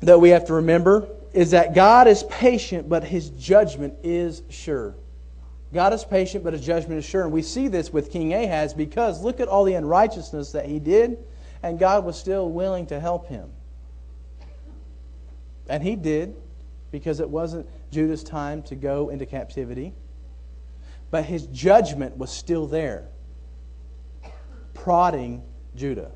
that 0.00 0.20
we 0.20 0.30
have 0.30 0.46
to 0.46 0.54
remember 0.54 1.08
is 1.32 1.52
that 1.52 1.74
God 1.74 2.08
is 2.08 2.22
patient, 2.24 2.88
but 2.88 3.04
his 3.04 3.30
judgment 3.30 3.94
is 4.02 4.42
sure. 4.50 4.94
God 5.72 5.92
is 5.92 6.04
patient, 6.04 6.42
but 6.42 6.52
his 6.52 6.64
judgment 6.64 6.98
is 6.98 7.04
sure. 7.04 7.22
And 7.22 7.32
we 7.32 7.42
see 7.42 7.68
this 7.68 7.92
with 7.92 8.10
King 8.10 8.34
Ahaz 8.34 8.74
because 8.74 9.22
look 9.22 9.40
at 9.40 9.48
all 9.48 9.64
the 9.64 9.74
unrighteousness 9.74 10.52
that 10.52 10.66
he 10.66 10.78
did, 10.80 11.18
and 11.62 11.78
God 11.78 12.04
was 12.04 12.18
still 12.18 12.50
willing 12.50 12.86
to 12.86 12.98
help 12.98 13.28
him. 13.28 13.50
And 15.68 15.82
he 15.82 15.94
did 15.94 16.34
because 16.90 17.20
it 17.20 17.28
wasn't 17.28 17.68
Judah's 17.92 18.24
time 18.24 18.62
to 18.64 18.74
go 18.74 19.10
into 19.10 19.26
captivity. 19.26 19.94
But 21.12 21.24
his 21.24 21.46
judgment 21.46 22.16
was 22.16 22.30
still 22.30 22.66
there, 22.66 23.08
prodding 24.74 25.42
Judah 25.76 26.10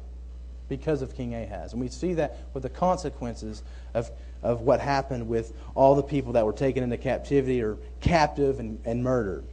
because 0.69 1.03
of 1.03 1.15
King 1.15 1.35
Ahaz. 1.35 1.73
And 1.73 1.81
we 1.81 1.89
see 1.89 2.15
that 2.15 2.39
with 2.55 2.63
the 2.63 2.71
consequences 2.71 3.63
of, 3.95 4.11
of 4.43 4.63
what 4.63 4.81
happened 4.81 5.29
with 5.29 5.53
all 5.75 5.95
the 5.95 6.03
people 6.03 6.33
that 6.33 6.45
were 6.45 6.53
taken 6.53 6.83
into 6.83 6.97
captivity 6.97 7.63
or 7.63 7.77
captive 8.01 8.61
and, 8.61 8.81
and 8.85 9.03
murdered. 9.03 9.45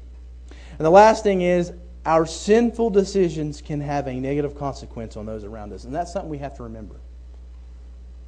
And 0.77 0.85
the 0.85 0.91
last 0.91 1.23
thing 1.23 1.41
is, 1.41 1.73
our 2.05 2.25
sinful 2.25 2.89
decisions 2.89 3.61
can 3.61 3.79
have 3.81 4.07
a 4.07 4.13
negative 4.13 4.57
consequence 4.57 5.15
on 5.15 5.25
those 5.25 5.43
around 5.43 5.71
us. 5.73 5.83
And 5.83 5.93
that's 5.93 6.11
something 6.11 6.29
we 6.29 6.39
have 6.39 6.55
to 6.57 6.63
remember. 6.63 6.95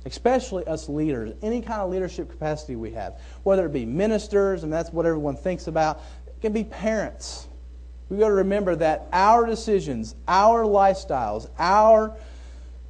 Especially 0.06 0.66
us 0.66 0.90
leaders, 0.90 1.34
any 1.42 1.62
kind 1.62 1.82
of 1.82 1.90
leadership 1.90 2.30
capacity 2.30 2.76
we 2.76 2.92
have, 2.92 3.20
whether 3.44 3.66
it 3.66 3.74
be 3.74 3.86
ministers, 3.86 4.64
and 4.64 4.72
that's 4.72 4.92
what 4.92 5.06
everyone 5.06 5.36
thinks 5.36 5.68
about, 5.68 6.02
it 6.28 6.40
can 6.42 6.52
be 6.52 6.66
parents. 6.66 7.48
We've 8.10 8.20
got 8.20 8.28
to 8.28 8.34
remember 8.34 8.76
that 8.76 9.08
our 9.12 9.46
decisions, 9.46 10.14
our 10.28 10.66
lifestyles, 10.66 11.50
our 11.58 12.16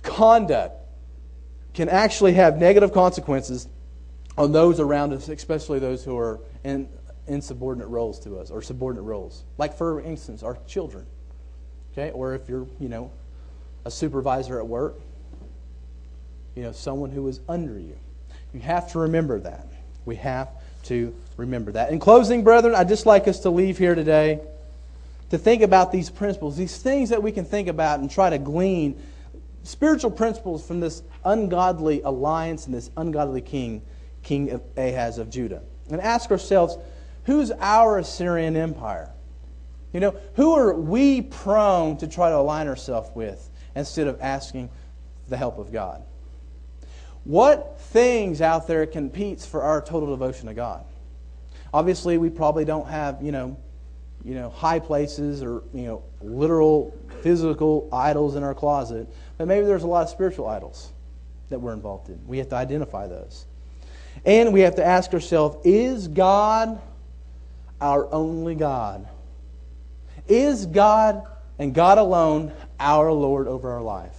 conduct 0.03 0.75
can 1.73 1.89
actually 1.89 2.33
have 2.33 2.57
negative 2.57 2.93
consequences 2.93 3.67
on 4.37 4.51
those 4.51 4.79
around 4.79 5.13
us, 5.13 5.27
especially 5.27 5.79
those 5.79 6.03
who 6.03 6.17
are 6.17 6.39
in 6.63 6.87
insubordinate 7.27 7.87
roles 7.87 8.19
to 8.19 8.37
us 8.37 8.51
or 8.51 8.61
subordinate 8.61 9.05
roles. 9.05 9.43
Like, 9.57 9.75
for 9.75 10.01
instance, 10.01 10.43
our 10.43 10.57
children. 10.67 11.05
Okay? 11.93 12.11
Or 12.11 12.35
if 12.35 12.49
you're, 12.49 12.67
you 12.79 12.89
know, 12.89 13.11
a 13.85 13.91
supervisor 13.91 14.59
at 14.59 14.67
work, 14.67 14.99
you 16.55 16.63
know, 16.63 16.71
someone 16.71 17.11
who 17.11 17.27
is 17.27 17.39
under 17.47 17.79
you. 17.79 17.95
You 18.53 18.59
have 18.59 18.91
to 18.91 18.99
remember 18.99 19.39
that. 19.39 19.67
We 20.05 20.15
have 20.17 20.49
to 20.83 21.15
remember 21.37 21.71
that. 21.71 21.91
In 21.91 21.99
closing, 21.99 22.43
brethren, 22.43 22.75
I'd 22.75 22.89
just 22.89 23.05
like 23.05 23.27
us 23.27 23.39
to 23.41 23.49
leave 23.49 23.77
here 23.77 23.95
today 23.95 24.39
to 25.29 25.37
think 25.37 25.63
about 25.63 25.91
these 25.91 26.09
principles, 26.09 26.57
these 26.57 26.77
things 26.77 27.09
that 27.09 27.23
we 27.23 27.31
can 27.31 27.45
think 27.45 27.67
about 27.67 27.99
and 27.99 28.11
try 28.11 28.29
to 28.29 28.37
glean 28.37 29.01
spiritual 29.64 30.11
principles 30.11 30.66
from 30.66 30.80
this 30.80 31.03
ungodly 31.26 32.01
alliance 32.01 32.66
and 32.66 32.76
this 32.76 32.91
ungodly 32.97 33.41
king, 33.41 33.82
King 34.22 34.51
of 34.51 34.61
Ahaz 34.78 35.18
of 35.18 35.30
Judah. 35.30 35.61
And 35.89 35.99
ask 35.99 36.32
ourselves, 36.32 36.78
who's 37.26 37.51
our 37.51 37.97
Assyrian 37.97 38.55
empire? 38.55 39.11
You 39.93 39.99
know, 39.99 40.16
who 40.36 40.53
are 40.53 40.74
we 40.74 41.22
prone 41.22 41.97
to 41.97 42.07
try 42.07 42.30
to 42.30 42.38
align 42.38 42.68
ourselves 42.68 43.09
with 43.16 43.49
instead 43.76 44.07
of 44.07 44.20
asking 44.22 44.70
the 45.30 45.38
help 45.38 45.57
of 45.57 45.72
God? 45.72 46.03
What 47.24 47.80
things 47.80 48.41
out 48.41 48.68
there 48.68 48.86
competes 48.86 49.45
for 49.45 49.61
our 49.61 49.82
total 49.82 50.09
devotion 50.09 50.47
to 50.47 50.53
God? 50.53 50.86
Obviously, 51.74 52.18
we 52.18 52.30
probably 52.30 52.66
don't 52.66 52.88
have, 52.88 53.22
you 53.22 53.32
know, 53.32 53.57
you 54.24 54.36
know, 54.36 54.49
high 54.49 54.80
places 54.80 55.43
or, 55.43 55.64
you 55.74 55.84
know, 55.84 56.03
literal 56.22 56.95
physical 57.22 57.89
idols 57.91 58.36
in 58.36 58.43
our 58.43 58.53
closet, 58.53 59.07
but 59.43 59.49
maybe 59.49 59.65
there's 59.65 59.83
a 59.83 59.87
lot 59.87 60.03
of 60.03 60.09
spiritual 60.09 60.47
idols 60.47 60.89
that 61.49 61.59
we're 61.59 61.73
involved 61.73 62.07
in. 62.07 62.17
We 62.27 62.37
have 62.37 62.47
to 62.47 62.55
identify 62.55 63.07
those. 63.07 63.45
And 64.23 64.53
we 64.53 64.61
have 64.61 64.75
to 64.75 64.85
ask 64.85 65.13
ourselves 65.13 65.57
is 65.65 66.07
God 66.07 66.81
our 67.81 68.09
only 68.13 68.55
God? 68.55 69.05
Is 70.29 70.65
God 70.65 71.23
and 71.59 71.73
God 71.73 71.97
alone 71.97 72.53
our 72.79 73.11
Lord 73.11 73.49
over 73.49 73.69
our 73.69 73.81
life? 73.81 74.15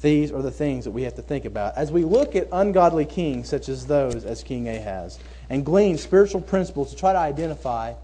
These 0.00 0.32
are 0.32 0.42
the 0.42 0.50
things 0.50 0.84
that 0.86 0.90
we 0.90 1.02
have 1.02 1.14
to 1.14 1.22
think 1.22 1.44
about 1.44 1.76
as 1.76 1.92
we 1.92 2.02
look 2.02 2.34
at 2.34 2.48
ungodly 2.50 3.04
kings 3.04 3.48
such 3.48 3.68
as 3.68 3.86
those 3.86 4.24
as 4.24 4.42
King 4.42 4.68
Ahaz 4.68 5.20
and 5.48 5.64
glean 5.64 5.96
spiritual 5.96 6.40
principles 6.40 6.90
to 6.90 6.96
try 6.96 7.12
to 7.12 7.20
identify 7.20 7.94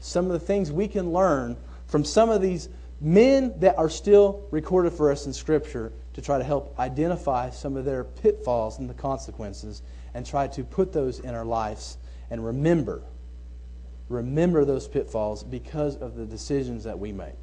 some 0.00 0.24
of 0.24 0.32
the 0.32 0.40
things 0.40 0.72
we 0.72 0.88
can 0.88 1.12
learn 1.12 1.54
from 1.86 2.02
some 2.02 2.30
of 2.30 2.40
these 2.40 2.70
men 3.04 3.52
that 3.60 3.76
are 3.76 3.90
still 3.90 4.46
recorded 4.50 4.92
for 4.92 5.12
us 5.12 5.26
in 5.26 5.32
Scripture 5.32 5.92
to 6.14 6.22
try 6.22 6.38
to 6.38 6.44
help 6.44 6.74
identify 6.78 7.50
some 7.50 7.76
of 7.76 7.84
their 7.84 8.02
pitfalls 8.02 8.78
and 8.78 8.88
the 8.88 8.94
consequences 8.94 9.82
and 10.14 10.24
try 10.24 10.46
to 10.48 10.64
put 10.64 10.92
those 10.92 11.20
in 11.20 11.34
our 11.34 11.44
lives 11.44 11.98
and 12.30 12.44
remember, 12.44 13.02
remember 14.08 14.64
those 14.64 14.88
pitfalls 14.88 15.44
because 15.44 15.96
of 15.96 16.16
the 16.16 16.24
decisions 16.24 16.84
that 16.84 16.98
we 16.98 17.12
make. 17.12 17.34